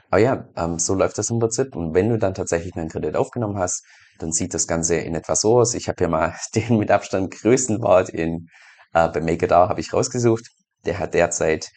Aber 0.09 0.21
ja, 0.21 0.47
ähm, 0.55 0.79
so 0.79 0.93
läuft 0.93 1.17
das 1.17 1.29
im 1.29 1.39
Prinzip. 1.39 1.75
Und 1.75 1.93
wenn 1.93 2.09
du 2.09 2.17
dann 2.17 2.33
tatsächlich 2.33 2.75
einen 2.75 2.89
Kredit 2.89 3.15
aufgenommen 3.15 3.57
hast, 3.57 3.83
dann 4.19 4.31
sieht 4.31 4.53
das 4.53 4.67
Ganze 4.67 4.95
in 4.95 5.15
etwa 5.15 5.35
so 5.35 5.59
aus. 5.59 5.73
Ich 5.73 5.87
habe 5.89 5.97
hier 5.99 6.07
mal 6.07 6.35
den 6.55 6.77
mit 6.77 6.91
Abstand 6.91 7.31
größten 7.31 7.81
Wort 7.81 8.09
in 8.09 8.47
äh, 8.93 9.09
bei 9.09 9.21
MakerDAO 9.21 9.69
habe 9.69 9.81
ich 9.81 9.93
rausgesucht. 9.93 10.45
Der 10.85 10.99
hat 10.99 11.13
derzeit 11.13 11.69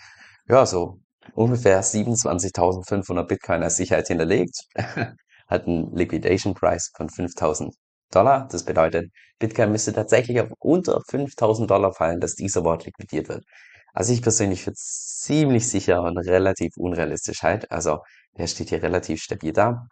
ja 0.48 0.66
so 0.66 1.00
ungefähr 1.34 1.82
27.500 1.82 3.24
Bitcoin 3.24 3.62
als 3.62 3.76
Sicherheit 3.76 4.08
hinterlegt. 4.08 4.64
hat 5.50 5.66
einen 5.66 5.94
Liquidation 5.94 6.54
Price 6.54 6.90
von 6.96 7.08
5.000 7.08 7.72
Dollar. 8.10 8.48
Das 8.50 8.64
bedeutet, 8.64 9.10
Bitcoin 9.38 9.72
müsste 9.72 9.92
tatsächlich 9.92 10.40
auf 10.40 10.50
unter 10.60 10.98
5.000 10.98 11.66
Dollar 11.66 11.92
fallen, 11.92 12.20
dass 12.20 12.34
dieser 12.34 12.64
Wort 12.64 12.86
liquidiert 12.86 13.28
wird. 13.28 13.44
Also 13.92 14.12
ich 14.12 14.22
persönlich 14.22 14.62
für 14.62 14.72
ziemlich 14.72 15.68
sicher 15.68 16.02
und 16.02 16.16
relativ 16.18 16.76
unrealistisch 16.76 17.42
halt. 17.42 17.70
Also 17.72 17.98
der 18.38 18.46
steht 18.46 18.68
hier 18.68 18.82
relativ 18.82 19.20
stabil 19.20 19.52
da. 19.52 19.86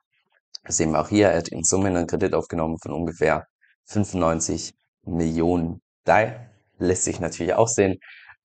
Das 0.64 0.76
sehen 0.76 0.92
wir 0.92 1.00
auch 1.00 1.08
hier. 1.08 1.28
Er 1.30 1.38
hat 1.38 1.48
in 1.48 1.64
Summe 1.64 1.88
einen 1.88 2.06
Kredit 2.06 2.34
aufgenommen 2.34 2.78
von 2.80 2.92
ungefähr 2.92 3.46
95 3.86 4.74
Millionen 5.02 5.80
DAI. 6.04 6.50
Lässt 6.78 7.04
sich 7.04 7.18
natürlich 7.18 7.54
auch 7.54 7.68
sehen. 7.68 7.98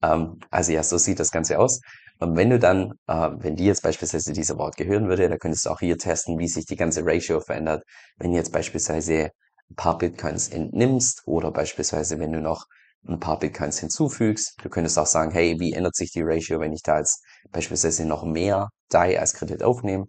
Ähm, 0.04 0.38
also 0.50 0.72
ja, 0.72 0.82
so 0.82 0.98
sieht 0.98 1.20
das 1.20 1.30
Ganze 1.30 1.58
aus. 1.58 1.80
Und 2.20 2.36
wenn 2.36 2.50
du 2.50 2.58
dann, 2.58 2.92
äh, 3.06 3.30
wenn 3.38 3.56
dir 3.56 3.66
jetzt 3.66 3.82
beispielsweise 3.82 4.32
dieser 4.32 4.56
Wort 4.58 4.76
gehören 4.76 5.08
würde, 5.08 5.28
dann 5.28 5.38
könntest 5.38 5.66
du 5.66 5.70
auch 5.70 5.80
hier 5.80 5.98
testen, 5.98 6.38
wie 6.38 6.48
sich 6.48 6.66
die 6.66 6.76
ganze 6.76 7.04
Ratio 7.04 7.40
verändert. 7.40 7.84
Wenn 8.18 8.30
du 8.32 8.36
jetzt 8.36 8.52
beispielsweise 8.52 9.30
ein 9.70 9.76
paar 9.76 9.98
Bitcoins 9.98 10.48
entnimmst 10.48 11.22
oder 11.26 11.50
beispielsweise 11.50 12.18
wenn 12.18 12.32
du 12.32 12.40
noch 12.40 12.66
ein 13.06 13.20
paar 13.20 13.38
Bitcoins 13.38 13.78
hinzufügst. 13.80 14.56
Du 14.62 14.68
könntest 14.70 14.98
auch 14.98 15.06
sagen, 15.06 15.30
hey, 15.32 15.56
wie 15.60 15.72
ändert 15.74 15.94
sich 15.94 16.10
die 16.12 16.22
Ratio, 16.22 16.60
wenn 16.60 16.72
ich 16.72 16.82
da 16.82 16.98
jetzt 16.98 17.22
beispielsweise 17.52 18.06
noch 18.06 18.24
mehr 18.24 18.68
DAI 18.88 19.20
als 19.20 19.34
Kredit 19.34 19.62
aufnehme? 19.62 20.06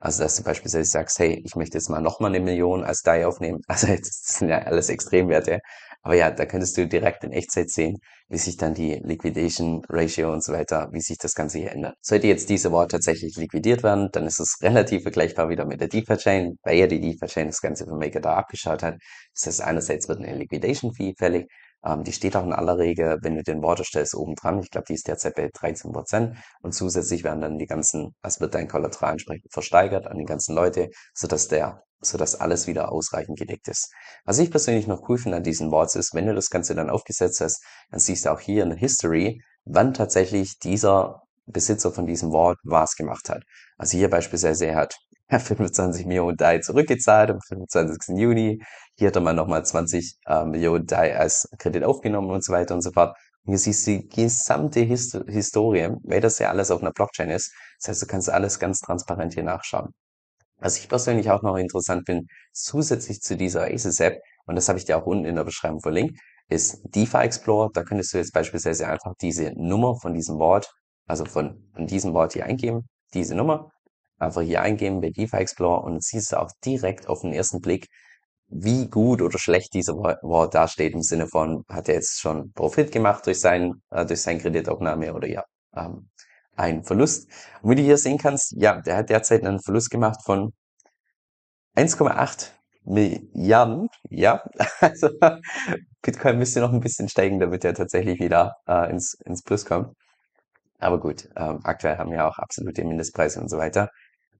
Also, 0.00 0.22
dass 0.22 0.36
du 0.36 0.44
beispielsweise 0.44 0.88
sagst, 0.88 1.18
hey, 1.18 1.42
ich 1.44 1.56
möchte 1.56 1.76
jetzt 1.76 1.90
mal 1.90 2.00
nochmal 2.00 2.30
eine 2.34 2.40
Million 2.44 2.84
als 2.84 3.02
DAI 3.02 3.26
aufnehmen. 3.26 3.60
Also, 3.68 3.88
jetzt 3.88 4.28
das 4.28 4.38
sind 4.38 4.48
ja 4.48 4.58
alles 4.62 4.88
Extremwerte. 4.88 5.60
Aber 6.02 6.14
ja, 6.14 6.30
da 6.30 6.46
könntest 6.46 6.76
du 6.76 6.86
direkt 6.86 7.24
in 7.24 7.32
Echtzeit 7.32 7.70
sehen, 7.70 7.98
wie 8.28 8.38
sich 8.38 8.56
dann 8.56 8.74
die 8.74 8.94
Liquidation 8.94 9.82
Ratio 9.88 10.32
und 10.32 10.44
so 10.44 10.52
weiter, 10.52 10.88
wie 10.92 11.00
sich 11.00 11.18
das 11.18 11.34
Ganze 11.34 11.58
hier 11.58 11.72
ändert. 11.72 11.96
Sollte 12.00 12.26
jetzt 12.26 12.48
diese 12.50 12.70
Wort 12.72 12.90
tatsächlich 12.90 13.36
liquidiert 13.36 13.82
werden, 13.82 14.08
dann 14.12 14.26
ist 14.26 14.40
es 14.40 14.58
relativ 14.62 15.02
vergleichbar 15.02 15.48
wieder 15.48 15.66
mit 15.66 15.80
der 15.80 15.88
DeFi-Chain, 15.88 16.58
weil 16.62 16.76
ja 16.76 16.86
die 16.86 17.00
DeFi-Chain 17.00 17.48
das 17.48 17.60
Ganze 17.60 17.84
von 17.84 17.98
MakerDAO 17.98 18.32
abgeschaut 18.32 18.82
hat. 18.82 18.96
Das 19.34 19.46
heißt, 19.46 19.62
einerseits 19.62 20.08
wird 20.08 20.20
eine 20.20 20.36
Liquidation 20.36 20.94
Fee 20.94 21.14
fällig, 21.16 21.48
ähm, 21.84 22.04
die 22.04 22.12
steht 22.12 22.36
auch 22.36 22.44
in 22.44 22.52
aller 22.52 22.78
Regel, 22.78 23.18
wenn 23.22 23.36
du 23.36 23.42
den 23.42 23.62
Wort 23.62 23.78
erstellst, 23.80 24.14
oben 24.14 24.34
dran. 24.34 24.60
Ich 24.60 24.70
glaube, 24.70 24.86
die 24.88 24.94
ist 24.94 25.08
derzeit 25.08 25.34
bei 25.36 25.48
13 25.52 25.92
Prozent. 25.92 26.36
Und 26.62 26.72
zusätzlich 26.72 27.24
werden 27.24 27.40
dann 27.40 27.58
die 27.58 27.66
ganzen, 27.66 28.14
es 28.22 28.40
wird 28.40 28.54
dein 28.54 28.68
Kollateral 28.68 29.12
entsprechend 29.12 29.52
versteigert 29.52 30.06
an 30.06 30.18
die 30.18 30.24
ganzen 30.24 30.54
Leute, 30.54 30.90
sodass 31.14 31.48
der 31.48 31.82
sodass 32.00 32.34
alles 32.34 32.66
wieder 32.66 32.92
ausreichend 32.92 33.38
gedeckt 33.38 33.68
ist. 33.68 33.92
Was 34.24 34.38
ich 34.38 34.50
persönlich 34.50 34.86
noch 34.86 35.08
cool 35.08 35.18
finde 35.18 35.38
an 35.38 35.42
diesen 35.42 35.70
Worts 35.70 35.94
ist, 35.94 36.14
wenn 36.14 36.26
du 36.26 36.34
das 36.34 36.50
Ganze 36.50 36.74
dann 36.74 36.90
aufgesetzt 36.90 37.40
hast, 37.40 37.62
dann 37.90 38.00
siehst 38.00 38.24
du 38.24 38.30
auch 38.30 38.40
hier 38.40 38.62
in 38.62 38.70
der 38.70 38.78
History, 38.78 39.42
wann 39.64 39.94
tatsächlich 39.94 40.58
dieser 40.58 41.22
Besitzer 41.46 41.92
von 41.92 42.06
diesem 42.06 42.32
Wort 42.32 42.58
was 42.62 42.94
gemacht 42.94 43.28
hat. 43.28 43.42
Also 43.76 43.96
hier 43.96 44.10
beispielsweise, 44.10 44.66
er 44.66 44.76
hat 44.76 44.96
25 45.30 46.06
Millionen 46.06 46.36
DAI 46.36 46.60
zurückgezahlt 46.60 47.30
am 47.30 47.40
25. 47.40 48.16
Juni. 48.18 48.62
Hier 48.96 49.08
hat 49.08 49.16
er 49.16 49.22
mal 49.22 49.34
nochmal 49.34 49.64
20 49.64 50.18
äh, 50.26 50.44
Millionen 50.44 50.86
DAI 50.86 51.16
als 51.16 51.48
Kredit 51.58 51.84
aufgenommen 51.84 52.30
und 52.30 52.44
so 52.44 52.52
weiter 52.52 52.74
und 52.74 52.82
so 52.82 52.92
fort. 52.92 53.16
Und 53.44 53.52
hier 53.52 53.58
siehst 53.58 53.86
du 53.86 53.92
die 53.92 54.08
gesamte 54.08 54.80
Hist 54.80 55.18
Historie, 55.26 55.90
weil 56.02 56.20
das 56.20 56.38
ja 56.38 56.50
alles 56.50 56.70
auf 56.70 56.80
einer 56.80 56.92
Blockchain 56.92 57.30
ist. 57.30 57.52
Das 57.80 57.88
heißt, 57.88 58.02
du 58.02 58.06
kannst 58.06 58.30
alles 58.30 58.58
ganz 58.58 58.80
transparent 58.80 59.34
hier 59.34 59.42
nachschauen. 59.42 59.92
Was 60.58 60.78
ich 60.78 60.88
persönlich 60.88 61.30
auch 61.30 61.42
noch 61.42 61.56
interessant 61.56 62.04
finde, 62.06 62.26
zusätzlich 62.52 63.20
zu 63.20 63.36
dieser 63.36 63.64
Aces-App, 63.64 64.20
und 64.46 64.56
das 64.56 64.68
habe 64.68 64.78
ich 64.78 64.84
dir 64.84 64.98
auch 64.98 65.06
unten 65.06 65.24
in 65.24 65.36
der 65.36 65.44
Beschreibung 65.44 65.80
verlinkt, 65.80 66.18
ist 66.48 66.80
DeFi 66.94 67.18
Explorer. 67.18 67.70
Da 67.72 67.84
könntest 67.84 68.12
du 68.12 68.18
jetzt 68.18 68.32
beispielsweise 68.32 68.88
einfach 68.88 69.14
diese 69.20 69.52
Nummer 69.56 69.96
von 70.00 70.14
diesem 70.14 70.38
Wort, 70.38 70.68
also 71.06 71.24
von, 71.24 71.70
von 71.74 71.86
diesem 71.86 72.14
Wort 72.14 72.32
hier 72.32 72.46
eingeben, 72.46 72.88
diese 73.14 73.34
Nummer, 73.34 73.70
einfach 74.18 74.42
hier 74.42 74.62
eingeben 74.62 75.00
bei 75.00 75.10
DeFi 75.10 75.36
Explorer 75.36 75.84
und 75.84 76.02
siehst 76.02 76.34
auch 76.34 76.50
direkt 76.64 77.08
auf 77.08 77.20
den 77.20 77.32
ersten 77.32 77.60
Blick, 77.60 77.86
wie 78.48 78.88
gut 78.88 79.20
oder 79.22 79.38
schlecht 79.38 79.74
dieser 79.74 79.94
Wort 79.94 80.54
dasteht 80.54 80.94
im 80.94 81.02
Sinne 81.02 81.28
von, 81.28 81.64
hat 81.68 81.88
er 81.88 81.96
jetzt 81.96 82.18
schon 82.20 82.50
Profit 82.52 82.90
gemacht 82.90 83.26
durch 83.26 83.40
seinen, 83.40 83.82
äh, 83.90 84.06
durch 84.06 84.22
seine 84.22 84.40
Kreditaufnahme 84.40 85.14
oder 85.14 85.28
ja, 85.28 85.44
ähm, 85.76 86.08
einen 86.58 86.84
Verlust. 86.84 87.28
Und 87.62 87.70
wie 87.70 87.76
du 87.76 87.82
hier 87.82 87.98
sehen 87.98 88.18
kannst, 88.18 88.52
ja, 88.56 88.80
der 88.80 88.96
hat 88.96 89.10
derzeit 89.10 89.44
einen 89.44 89.60
Verlust 89.60 89.90
gemacht 89.90 90.20
von 90.24 90.52
1,8 91.76 92.50
Milliarden, 92.84 93.88
ja. 94.08 94.42
Also 94.80 95.10
Bitcoin 96.02 96.38
müsste 96.38 96.60
noch 96.60 96.72
ein 96.72 96.80
bisschen 96.80 97.08
steigen, 97.08 97.38
damit 97.38 97.64
er 97.64 97.74
tatsächlich 97.74 98.18
wieder 98.20 98.54
äh, 98.66 98.90
ins, 98.90 99.14
ins 99.24 99.42
Plus 99.42 99.64
kommt. 99.64 99.94
Aber 100.78 101.00
gut, 101.00 101.28
ähm, 101.36 101.60
aktuell 101.64 101.98
haben 101.98 102.12
wir 102.12 102.26
auch 102.26 102.38
absolute 102.38 102.84
Mindestpreise 102.84 103.40
und 103.40 103.48
so 103.50 103.58
weiter. 103.58 103.90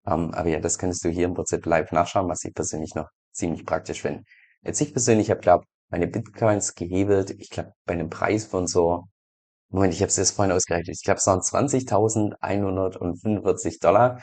Ähm, 0.06 0.32
aber 0.34 0.48
ja, 0.48 0.60
das 0.60 0.78
kannst 0.78 1.04
du 1.04 1.10
hier 1.10 1.26
im 1.26 1.34
Prinzip 1.34 1.66
live 1.66 1.92
nachschauen, 1.92 2.28
was 2.28 2.44
ich 2.44 2.54
persönlich 2.54 2.94
noch 2.94 3.08
ziemlich 3.32 3.66
praktisch 3.66 4.02
finde. 4.02 4.22
Jetzt 4.62 4.80
ich 4.80 4.92
persönlich 4.92 5.30
habe, 5.30 5.40
glaube 5.40 5.64
meine 5.90 6.06
Bitcoins 6.06 6.74
gehebelt, 6.74 7.30
ich 7.30 7.50
glaube, 7.50 7.72
bei 7.86 7.94
einem 7.94 8.10
Preis 8.10 8.44
von 8.46 8.66
so, 8.66 9.04
Moment, 9.70 9.94
ich 9.94 10.00
habe 10.00 10.08
es 10.08 10.16
jetzt 10.16 10.32
vorhin 10.32 10.52
ausgerechnet, 10.52 10.96
ich 10.96 11.04
glaube, 11.04 11.18
es 11.18 11.26
waren 11.26 11.40
20.145 11.40 13.80
Dollar. 13.80 14.20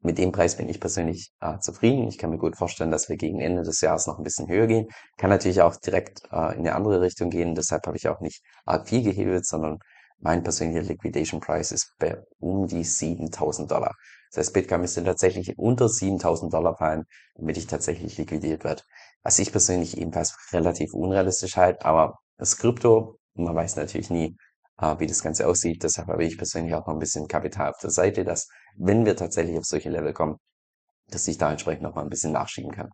Mit 0.00 0.18
dem 0.18 0.32
Preis 0.32 0.56
bin 0.56 0.68
ich 0.68 0.80
persönlich 0.80 1.32
äh, 1.40 1.58
zufrieden. 1.60 2.08
Ich 2.08 2.18
kann 2.18 2.30
mir 2.30 2.38
gut 2.38 2.56
vorstellen, 2.56 2.90
dass 2.90 3.08
wir 3.08 3.16
gegen 3.16 3.40
Ende 3.40 3.62
des 3.62 3.80
Jahres 3.80 4.06
noch 4.06 4.18
ein 4.18 4.24
bisschen 4.24 4.48
höher 4.48 4.66
gehen. 4.66 4.88
Kann 5.16 5.30
natürlich 5.30 5.62
auch 5.62 5.76
direkt 5.76 6.22
äh, 6.30 6.52
in 6.54 6.60
eine 6.60 6.74
andere 6.74 7.00
Richtung 7.00 7.30
gehen. 7.30 7.54
Deshalb 7.54 7.86
habe 7.86 7.96
ich 7.96 8.08
auch 8.08 8.20
nicht 8.20 8.42
arg 8.66 8.88
viel 8.88 9.02
gehebelt, 9.02 9.46
sondern 9.46 9.78
mein 10.18 10.42
persönlicher 10.42 10.82
Liquidation 10.82 11.40
Price 11.40 11.72
ist 11.72 11.94
bei 11.98 12.22
um 12.38 12.66
die 12.66 12.84
7000 12.84 13.70
Dollar. 13.70 13.94
Das 14.30 14.46
heißt, 14.46 14.54
Bitcoin 14.54 14.80
müsste 14.82 15.02
tatsächlich 15.04 15.58
unter 15.58 15.88
7000 15.88 16.52
Dollar 16.52 16.76
fallen, 16.76 17.04
damit 17.34 17.56
ich 17.56 17.66
tatsächlich 17.66 18.18
liquidiert 18.18 18.64
wird. 18.64 18.84
Was 19.22 19.38
ich 19.38 19.52
persönlich 19.52 19.96
ebenfalls 19.98 20.36
relativ 20.52 20.92
unrealistisch 20.92 21.56
halte, 21.56 21.84
aber 21.84 22.18
das 22.36 22.58
Krypto, 22.58 23.18
man 23.34 23.54
weiß 23.54 23.76
natürlich 23.76 24.10
nie, 24.10 24.36
äh, 24.80 24.98
wie 24.98 25.06
das 25.06 25.22
Ganze 25.22 25.46
aussieht. 25.46 25.82
Deshalb 25.82 26.08
habe 26.08 26.24
ich 26.24 26.36
persönlich 26.36 26.74
auch 26.74 26.86
noch 26.86 26.94
ein 26.94 26.98
bisschen 26.98 27.28
Kapital 27.28 27.70
auf 27.70 27.78
der 27.80 27.90
Seite, 27.90 28.24
dass, 28.24 28.48
wenn 28.76 29.04
wir 29.06 29.16
tatsächlich 29.16 29.58
auf 29.58 29.64
solche 29.64 29.90
Level 29.90 30.12
kommen, 30.12 30.36
dass 31.08 31.28
ich 31.28 31.38
da 31.38 31.50
entsprechend 31.50 31.82
noch 31.82 31.94
mal 31.94 32.02
ein 32.02 32.10
bisschen 32.10 32.32
nachschieben 32.32 32.72
kann. 32.72 32.90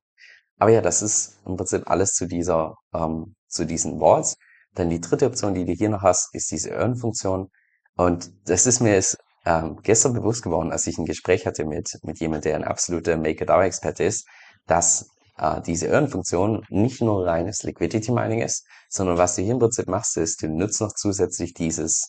Aber 0.59 0.71
ja, 0.71 0.83
das 0.83 1.03
ist 1.03 1.39
im 1.47 1.57
Prinzip 1.57 1.89
alles 1.91 2.13
zu 2.13 2.27
dieser, 2.27 2.75
ähm, 2.95 3.35
zu 3.49 3.65
diesen 3.65 4.01
Walls. 4.01 4.37
Dann 4.75 4.91
die 4.91 5.01
dritte 5.01 5.27
Option, 5.27 5.55
die 5.55 5.65
du 5.65 5.73
hier 5.73 5.89
noch 5.89 6.03
hast, 6.03 6.35
ist 6.35 6.51
diese 6.51 6.71
Earn-Funktion. 6.71 7.49
Und 7.97 8.31
das 8.45 8.67
ist 8.67 8.81
mir 8.81 8.95
jetzt 8.95 9.17
ähm, 9.47 9.81
gestern 9.83 10.13
bewusst 10.13 10.43
geworden, 10.43 10.71
als 10.71 10.87
ich 10.87 10.99
ein 10.99 11.07
Gespräch 11.07 11.47
hatte 11.47 11.65
mit, 11.65 11.99
mit 12.03 12.21
jemandem, 12.21 12.51
der 12.51 12.57
ein 12.57 12.65
absoluter 12.65 13.17
Maker-DAO-Experte 13.17 14.05
ist, 14.05 14.27
dass 14.67 15.09
äh, 15.41 15.61
diese 15.63 15.89
Earn-Funktion 15.89 16.65
nicht 16.69 17.01
nur 17.01 17.27
reines 17.27 17.63
Liquidity-Mining 17.63 18.43
ist, 18.43 18.67
sondern 18.89 19.19
was 19.19 19.37
du 19.37 19.43
hier 19.43 19.53
im 19.53 19.59
Prinzip 19.59 19.89
machst, 19.89 20.17
ist, 20.17 20.43
du 20.43 20.49
nutzt 20.49 20.81
noch 20.81 20.93
zusätzlich 20.93 21.55
dieses 21.55 22.09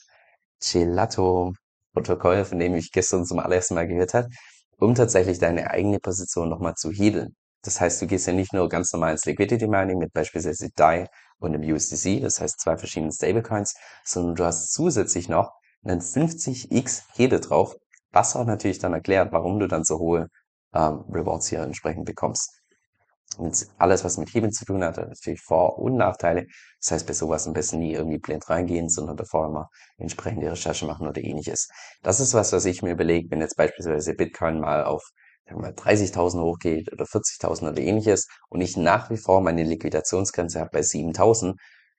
Gelato-Protokoll, 0.59 2.45
von 2.45 2.59
dem 2.59 2.75
ich 2.75 2.91
gestern 2.91 3.25
zum 3.25 3.39
allerersten 3.39 3.75
Mal 3.75 3.88
gehört 3.88 4.13
habe, 4.13 4.27
um 4.77 4.95
tatsächlich 4.95 5.39
deine 5.39 5.71
eigene 5.71 6.00
Position 6.00 6.50
nochmal 6.50 6.75
zu 6.75 6.91
hebeln. 6.91 7.35
Das 7.63 7.79
heißt, 7.79 8.01
du 8.01 8.07
gehst 8.07 8.27
ja 8.27 8.33
nicht 8.33 8.53
nur 8.53 8.67
ganz 8.69 8.91
normal 8.91 9.11
ins 9.13 9.25
Liquidity 9.25 9.67
Mining 9.67 10.00
mit 10.00 10.13
beispielsweise 10.13 10.69
DAI 10.75 11.07
und 11.39 11.53
dem 11.53 11.61
USDC, 11.61 12.21
das 12.21 12.41
heißt 12.41 12.59
zwei 12.59 12.77
verschiedenen 12.77 13.11
Stablecoins, 13.11 13.75
sondern 14.03 14.35
du 14.35 14.43
hast 14.45 14.73
zusätzlich 14.73 15.29
noch 15.29 15.51
einen 15.83 16.01
50x 16.01 17.03
Hebel 17.13 17.39
drauf, 17.39 17.75
was 18.11 18.35
auch 18.35 18.45
natürlich 18.45 18.79
dann 18.79 18.93
erklärt, 18.93 19.31
warum 19.31 19.59
du 19.59 19.67
dann 19.67 19.83
so 19.83 20.00
hohe 20.00 20.27
ähm, 20.73 21.03
Rewards 21.09 21.47
hier 21.47 21.61
entsprechend 21.61 22.05
bekommst. 22.05 22.61
Und 23.38 23.67
alles, 23.77 24.03
was 24.03 24.17
mit 24.17 24.33
Hebeln 24.33 24.51
zu 24.51 24.65
tun 24.65 24.83
hat, 24.83 24.97
hat 24.97 25.07
natürlich 25.07 25.41
Vor- 25.41 25.79
und 25.79 25.95
Nachteile. 25.95 26.45
Das 26.81 26.91
heißt, 26.91 27.07
bei 27.07 27.13
sowas 27.13 27.47
am 27.47 27.53
besten 27.53 27.79
nie 27.79 27.93
irgendwie 27.93 28.19
blind 28.19 28.50
reingehen, 28.50 28.89
sondern 28.89 29.17
davor 29.17 29.47
immer 29.47 29.69
entsprechende 29.97 30.51
Recherche 30.51 30.85
machen 30.85 31.07
oder 31.07 31.21
ähnliches. 31.23 31.69
Das 32.03 32.19
ist 32.19 32.33
was, 32.33 32.51
was 32.51 32.65
ich 32.65 32.81
mir 32.81 32.91
überlege, 32.91 33.31
wenn 33.31 33.41
jetzt 33.41 33.55
beispielsweise 33.55 34.13
Bitcoin 34.13 34.59
mal 34.59 34.83
auf 34.83 35.03
30.000 35.50 36.41
hochgeht 36.41 36.91
oder 36.91 37.05
40.000 37.05 37.71
oder 37.71 37.81
ähnliches 37.81 38.27
und 38.50 38.61
ich 38.61 38.77
nach 38.77 39.09
wie 39.09 39.17
vor 39.17 39.41
meine 39.41 39.63
Liquidationsgrenze 39.63 40.59
habe 40.59 40.69
bei 40.71 40.81
7.000, 40.81 41.55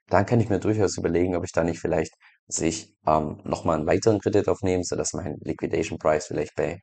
dann 0.08 0.26
kann 0.26 0.40
ich 0.40 0.48
mir 0.48 0.58
durchaus 0.58 0.96
überlegen, 0.96 1.36
ob 1.36 1.44
ich 1.44 1.52
da 1.52 1.64
nicht 1.64 1.80
vielleicht 1.80 2.14
sich 2.46 2.94
ähm, 3.06 3.40
nochmal 3.44 3.78
einen 3.78 3.86
weiteren 3.86 4.20
Kredit 4.20 4.48
aufnehme, 4.48 4.84
sodass 4.84 5.12
mein 5.12 5.36
Liquidation 5.40 5.98
Price 5.98 6.26
vielleicht 6.26 6.54
bei, 6.54 6.80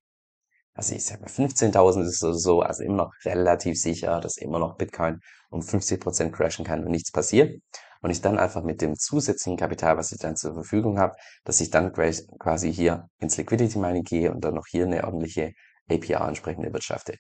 also 0.79 0.95
ich 0.95 1.05
sag 1.05 1.19
mal 1.19 1.27
15.000 1.27 2.03
ist 2.07 2.23
oder 2.23 2.33
so, 2.35 2.61
also 2.61 2.83
immer 2.83 2.95
noch 2.95 3.11
relativ 3.25 3.77
sicher, 3.77 4.21
dass 4.21 4.37
immer 4.37 4.59
noch 4.59 4.77
Bitcoin 4.77 5.19
um 5.49 5.59
50% 5.59 6.31
crashen 6.31 6.63
kann, 6.63 6.85
wenn 6.85 6.91
nichts 6.91 7.11
passiert. 7.11 7.61
und 8.01 8.11
ich 8.11 8.21
dann 8.21 8.39
einfach 8.39 8.63
mit 8.63 8.81
dem 8.81 8.95
zusätzlichen 8.95 9.57
Kapital, 9.57 9.97
was 9.97 10.13
ich 10.13 10.19
dann 10.19 10.37
zur 10.37 10.53
Verfügung 10.53 10.99
habe, 10.99 11.15
dass 11.43 11.59
ich 11.59 11.69
dann 11.69 11.91
quasi 11.91 12.73
hier 12.73 13.09
ins 13.19 13.35
Liquidity 13.35 13.77
Mining 13.77 14.03
gehe 14.03 14.31
und 14.31 14.39
dann 14.45 14.55
noch 14.55 14.67
hier 14.67 14.85
eine 14.85 15.03
ordentliche 15.03 15.51
APR 15.89 16.25
entsprechend 16.25 16.63
erwirtschafte. 16.65 17.15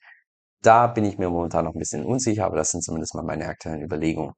Da 0.61 0.87
bin 0.87 1.03
ich 1.03 1.17
mir 1.17 1.29
momentan 1.29 1.65
noch 1.65 1.73
ein 1.73 1.79
bisschen 1.79 2.05
unsicher, 2.05 2.45
aber 2.45 2.55
das 2.55 2.71
sind 2.71 2.81
zumindest 2.81 3.13
mal 3.13 3.23
meine 3.23 3.47
aktuellen 3.47 3.81
Überlegungen. 3.81 4.31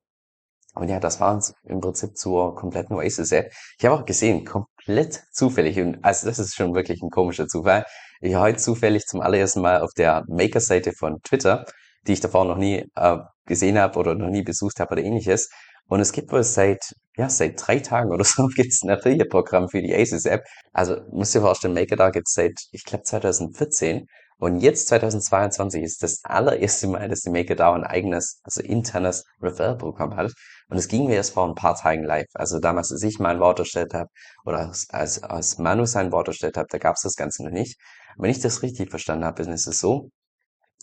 Und 0.74 0.90
ja, 0.90 1.00
das 1.00 1.20
war 1.20 1.36
uns 1.36 1.54
im 1.63 1.80
Prinzip 1.82 2.18
zur 2.18 2.56
kompletten 2.56 2.96
Oasis-App. 2.96 3.51
Ich 3.78 3.86
habe 3.86 3.96
auch 3.96 4.06
gesehen, 4.06 4.46
komplett 4.85 5.23
zufällig, 5.31 5.79
und 5.79 6.03
also 6.03 6.27
das 6.27 6.39
ist 6.39 6.55
schon 6.55 6.73
wirklich 6.73 7.01
ein 7.01 7.09
komischer 7.09 7.47
Zufall. 7.47 7.85
Ich 8.21 8.35
heute 8.35 8.57
zufällig 8.57 9.05
zum 9.05 9.21
allerersten 9.21 9.61
Mal 9.61 9.81
auf 9.81 9.91
der 9.93 10.23
Maker-Seite 10.27 10.93
von 10.93 11.21
Twitter, 11.23 11.65
die 12.07 12.13
ich 12.13 12.19
davor 12.19 12.45
noch 12.45 12.57
nie 12.57 12.85
äh, 12.95 13.17
gesehen 13.45 13.77
habe 13.77 13.97
oder 14.00 14.15
noch 14.15 14.29
nie 14.29 14.43
besucht 14.43 14.79
habe 14.79 14.93
oder 14.93 15.03
ähnliches. 15.03 15.50
Und 15.88 16.00
es 16.00 16.11
gibt 16.11 16.31
wohl 16.31 16.43
seit, 16.43 16.93
ja, 17.17 17.29
seit 17.29 17.61
drei 17.65 17.79
Tagen 17.79 18.11
oder 18.11 18.23
so 18.23 18.47
gibt 18.55 18.71
es 18.71 18.81
ein 18.83 18.89
Affiliate-Programm 18.89 19.69
für 19.69 19.81
die 19.81 19.93
Aces-App. 19.93 20.43
Also 20.73 20.97
musst 21.11 21.35
dir 21.35 21.41
vorstellen, 21.41 21.73
MakerDAO 21.73 22.11
gibt 22.11 22.27
es 22.27 22.33
seit, 22.33 22.53
ich 22.71 22.85
glaube, 22.85 23.03
2014. 23.03 24.07
Und 24.41 24.57
jetzt 24.57 24.88
2022 24.88 25.83
ist 25.83 26.01
das 26.01 26.21
allererste 26.24 26.88
Mal, 26.88 27.07
dass 27.07 27.19
die 27.19 27.29
MakerDAO 27.29 27.74
ein 27.74 27.83
eigenes, 27.83 28.41
also 28.41 28.62
internes 28.62 29.24
Referral-Programm 29.39 30.15
hat. 30.15 30.33
Und 30.67 30.77
es 30.77 30.88
ging 30.88 31.05
mir 31.05 31.13
erst 31.13 31.36
vor 31.36 31.48
ein 31.48 31.53
paar 31.53 31.75
Tagen 31.75 32.03
live. 32.03 32.25
Also 32.33 32.60
damals, 32.60 32.91
als 32.91 33.03
ich 33.03 33.19
mein 33.19 33.39
Wort 33.39 33.60
erstellt 33.60 33.93
habe, 33.93 34.10
oder 34.43 34.74
als, 34.89 35.24
als, 35.24 35.60
Manu 35.60 35.86
sein 35.86 36.12
Wort 36.12 36.27
erstellt 36.27 36.57
habe, 36.57 36.65
da 36.71 36.79
gab 36.79 36.95
es 36.95 37.03
das 37.03 37.15
Ganze 37.15 37.43
noch 37.43 37.51
nicht. 37.51 37.79
wenn 38.17 38.31
ich 38.31 38.39
das 38.39 38.63
richtig 38.63 38.89
verstanden 38.89 39.25
habe, 39.25 39.43
ist 39.43 39.67
es 39.67 39.79
so, 39.79 40.10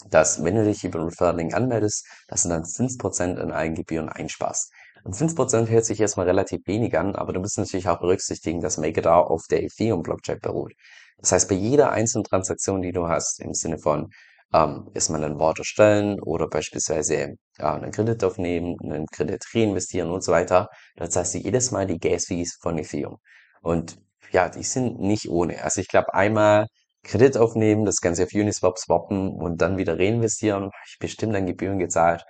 dass 0.09 0.45
wenn 0.45 0.55
du 0.55 0.65
dich 0.65 0.85
über 0.85 1.05
Referral-Link 1.05 1.53
anmeldest, 1.53 2.07
dass 2.29 2.45
du 2.45 2.51
dann 2.51 2.63
5% 2.63 3.41
an 3.41 3.51
Eigengebühren 3.51 4.09
einsparst. 4.09 4.71
Und 5.03 5.17
5% 5.17 5.69
hört 5.69 5.85
sich 5.85 5.99
erstmal 5.99 6.27
relativ 6.27 6.61
wenig 6.67 6.97
an, 6.97 7.17
aber 7.17 7.33
du 7.33 7.41
musst 7.41 7.59
natürlich 7.59 7.89
auch 7.89 7.99
berücksichtigen, 7.99 8.61
dass 8.61 8.79
MakerDAO 8.79 9.23
auf 9.23 9.47
der 9.51 9.65
Ethereum-Blockchain 9.65 10.39
beruht. 10.39 10.75
Das 11.19 11.33
heißt, 11.33 11.49
bei 11.49 11.55
jeder 11.57 11.91
einzelnen 11.93 12.25
Transaktion, 12.25 12.83
die 12.83 12.93
du 12.93 13.09
hast, 13.09 13.41
im 13.41 13.55
Sinne 13.55 13.79
von 13.79 14.11
ähm, 14.53 14.91
erstmal 14.95 15.25
ein 15.25 15.39
Wort 15.39 15.59
erstellen 15.59 16.21
oder 16.21 16.49
beispielsweise 16.49 17.35
ja, 17.59 17.75
einen 17.75 17.91
Kredit 17.93 18.25
aufnehmen, 18.25 18.77
einen 18.83 19.07
Kredit 19.07 19.45
reinvestieren 19.55 20.11
und 20.11 20.23
so 20.25 20.33
weiter, 20.33 20.69
da 20.97 21.11
zahlst 21.11 21.35
du 21.35 21.39
jedes 21.39 21.71
Mal 21.71 21.87
die 21.87 21.99
Gas-Fees 21.99 22.59
von 22.61 22.79
Ethereum. 22.79 23.19
Und 23.63 23.99
ja, 24.33 24.49
die 24.49 24.63
sind 24.63 25.01
nicht 25.01 25.29
ohne. 25.29 25.63
Also 25.63 25.81
ich 25.81 25.89
glaube, 25.89 26.15
einmal 26.15 26.67
Kredit 27.03 27.37
aufnehmen, 27.37 27.85
das 27.85 28.01
Ganze 28.01 28.25
auf 28.25 28.33
Uniswap 28.35 28.79
swappen 28.79 29.31
und 29.31 29.61
dann 29.61 29.79
wieder 29.79 29.99
reinvestieren, 29.99 30.65
habe 30.65 30.73
ich 30.87 30.99
bestimmt 30.99 31.35
an 31.37 31.47
Gebühren 31.47 31.79
gezahlt 31.79 32.25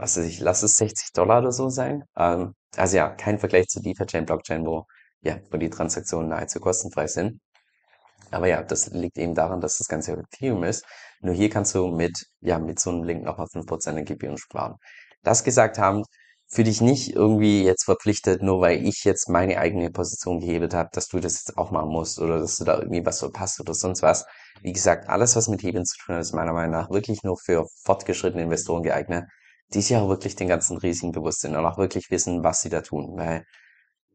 weiß 0.00 0.18
ich, 0.18 0.40
lass 0.40 0.62
es 0.62 0.76
60 0.76 1.12
Dollar 1.12 1.40
oder 1.40 1.52
so 1.52 1.68
sein. 1.68 2.04
Ähm, 2.16 2.54
also 2.76 2.96
ja, 2.96 3.10
kein 3.10 3.38
Vergleich 3.38 3.66
zu 3.68 3.80
DeFi-Chain, 3.80 4.26
Blockchain, 4.26 4.64
wo, 4.66 4.86
ja, 5.22 5.38
wo 5.50 5.58
die 5.58 5.70
Transaktionen 5.70 6.30
nahezu 6.30 6.60
kostenfrei 6.60 7.06
sind. 7.06 7.40
Aber 8.30 8.46
ja, 8.48 8.62
das 8.62 8.88
liegt 8.88 9.18
eben 9.18 9.34
daran, 9.34 9.60
dass 9.60 9.78
das 9.78 9.88
Ganze 9.88 10.12
Ethereum 10.12 10.64
ist. 10.64 10.84
Nur 11.20 11.34
hier 11.34 11.50
kannst 11.50 11.74
du 11.74 11.88
mit, 11.88 12.26
ja, 12.40 12.58
mit 12.58 12.80
so 12.80 12.90
einem 12.90 13.04
Link 13.04 13.24
nochmal 13.24 13.46
5% 13.48 13.98
in 13.98 14.04
Gebühren 14.04 14.38
sparen. 14.38 14.76
Das 15.22 15.44
gesagt 15.44 15.78
haben, 15.78 16.04
für 16.48 16.64
dich 16.64 16.80
nicht 16.80 17.14
irgendwie 17.14 17.62
jetzt 17.64 17.84
verpflichtet, 17.84 18.42
nur 18.42 18.60
weil 18.60 18.84
ich 18.84 19.04
jetzt 19.04 19.28
meine 19.28 19.58
eigene 19.58 19.90
Position 19.90 20.40
gehebelt 20.40 20.74
habe, 20.74 20.88
dass 20.92 21.06
du 21.08 21.20
das 21.20 21.34
jetzt 21.34 21.58
auch 21.58 21.70
machen 21.70 21.90
musst 21.90 22.18
oder 22.18 22.40
dass 22.40 22.56
du 22.56 22.64
da 22.64 22.78
irgendwie 22.78 23.06
was 23.06 23.20
verpasst 23.20 23.60
oder 23.60 23.74
sonst 23.74 24.02
was. 24.02 24.26
Wie 24.62 24.72
gesagt, 24.72 25.08
alles, 25.08 25.36
was 25.36 25.48
mit 25.48 25.62
Hebeln 25.62 25.84
zu 25.84 25.96
tun 25.98 26.16
hat, 26.16 26.22
ist 26.22 26.32
meiner 26.34 26.52
Meinung 26.52 26.72
nach 26.72 26.90
wirklich 26.90 27.22
nur 27.22 27.36
für 27.38 27.66
fortgeschrittene 27.84 28.42
Investoren 28.42 28.82
geeignet 28.82 29.24
die 29.74 29.82
sich 29.82 29.96
auch 29.96 30.08
wirklich 30.08 30.36
den 30.36 30.48
ganzen 30.48 30.76
Risiken 30.78 31.12
bewusst 31.12 31.40
sind 31.40 31.56
und 31.56 31.64
auch 31.64 31.78
wirklich 31.78 32.10
wissen, 32.10 32.42
was 32.42 32.60
sie 32.60 32.70
da 32.70 32.80
tun. 32.82 33.16
Weil, 33.16 33.44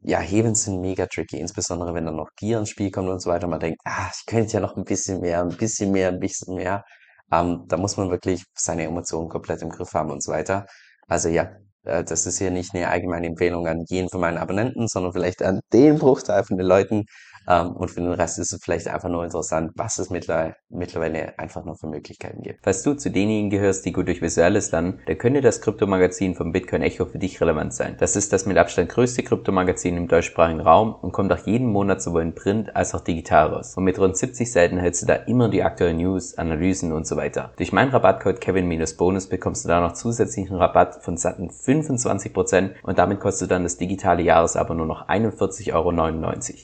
ja, 0.08 0.20
Heben 0.20 0.56
sind 0.56 0.82
mega 0.82 1.06
tricky, 1.08 1.40
insbesondere 1.40 1.94
wenn 1.94 2.06
dann 2.06 2.16
noch 2.16 2.30
Gier 2.38 2.60
ins 2.60 2.70
Spiel 2.70 2.92
kommt 2.92 3.10
und 3.10 3.22
so 3.22 3.30
weiter. 3.30 3.48
Man 3.48 3.60
denkt, 3.60 3.80
ah, 3.86 4.10
ich 4.14 4.26
könnte 4.26 4.54
ja 4.54 4.60
noch 4.60 4.78
ein 4.78 4.84
bisschen 4.84 5.22
mehr, 5.22 5.42
ein 5.42 5.50
bisschen 5.58 5.92
mehr, 5.92 6.10
ein 6.10 6.20
bisschen 6.20 6.56
mehr. 6.56 6.84
Ähm, 7.32 7.66
da 7.68 7.78
muss 7.78 7.98
man 7.98 8.12
wirklich 8.12 8.44
seine 8.54 8.84
Emotionen 8.84 9.30
komplett 9.30 9.62
im 9.62 9.70
Griff 9.70 9.94
haben 9.94 10.12
und 10.12 10.24
so 10.24 10.32
weiter. 10.32 10.66
Also 11.08 11.30
ja, 11.30 11.52
äh, 11.84 12.04
das 12.04 12.26
ist 12.26 12.38
hier 12.40 12.52
nicht 12.52 12.74
eine 12.76 12.90
allgemeine 12.90 13.28
Empfehlung 13.28 13.68
an 13.68 13.84
jeden 13.88 14.10
von 14.10 14.22
meinen 14.22 14.38
Abonnenten, 14.38 14.88
sondern 14.88 15.14
vielleicht 15.14 15.42
an 15.44 15.62
den 15.74 15.98
Bruchteil 16.00 16.44
von 16.44 16.58
den 16.58 16.68
Leuten, 16.68 17.06
ähm, 17.48 17.72
und 17.72 17.92
für 17.92 18.02
den 18.02 18.12
Rest 18.12 18.40
ist 18.40 18.54
es 18.54 18.64
vielleicht 18.64 18.88
einfach 18.88 19.10
nur 19.10 19.24
interessant, 19.24 19.72
was 19.76 20.00
es 20.00 20.10
mittlerweile 20.10 21.38
einfach 21.40 21.66
noch 21.66 21.78
für 21.78 21.88
Möglichkeiten 21.88 22.42
gibt. 22.42 22.60
Falls 22.64 22.84
du 22.84 22.94
zu 22.94 23.12
denjenigen 23.12 23.50
gehörst, 23.50 23.86
die 23.86 23.92
gut 23.92 24.08
durch 24.08 24.22
Visuelles 24.22 24.72
lernen, 24.72 25.00
dann 25.06 25.18
könnte 25.18 25.42
das 25.42 25.62
Kryptomagazin 25.62 26.36
vom 26.36 26.52
Bitcoin 26.52 26.82
Echo 26.82 27.06
für 27.06 27.20
dich 27.20 27.40
relevant 27.42 27.74
sein. 27.74 27.96
Das 28.00 28.16
ist 28.16 28.34
das 28.34 28.46
mit 28.46 28.58
Abstand 28.58 28.90
größte 28.90 29.24
Kryptomagazin 29.24 29.98
im 29.98 30.08
deutschsprachigen 30.08 30.62
Raum 30.62 30.96
und 30.96 31.12
kommt 31.12 31.32
auch 31.32 31.46
jeden 31.46 31.68
Monat 31.68 32.02
sowohl 32.02 32.22
in 32.22 32.36
Print 32.36 32.76
als 32.76 32.94
auch 32.94 33.02
digital 33.02 33.48
raus. 33.48 33.76
Und 33.76 33.84
mit 33.84 34.00
rund 34.00 34.18
70 34.18 34.52
Seiten 34.52 34.78
hältst 34.78 35.04
du 35.04 35.06
da 35.06 35.16
immer 35.16 35.50
die 35.50 35.64
aktuellen 35.64 35.98
News, 35.98 36.38
Analysen 36.38 36.92
und 36.92 37.08
so 37.08 37.16
weiter. 37.16 37.52
Durch 37.58 37.72
meinen 37.72 37.92
Rabattcode 37.92 38.42
Kevin-Bonus 38.42 39.28
bekommst 39.28 39.66
du 39.66 39.70
da 39.70 39.82
noch 39.82 39.94
zusätzlichen 39.94 40.56
Rabatt 40.56 41.04
von 41.04 41.18
satten 41.18 41.50
25% 41.50 42.72
und 42.84 42.98
damit 42.98 43.20
kostet 43.20 43.52
dann 43.52 43.64
das 43.64 43.78
digitale 43.78 44.24
Jahresabo 44.24 44.74
nur 44.74 44.86
noch 44.86 45.08
41,99 45.08 45.74
Euro. 45.74 45.94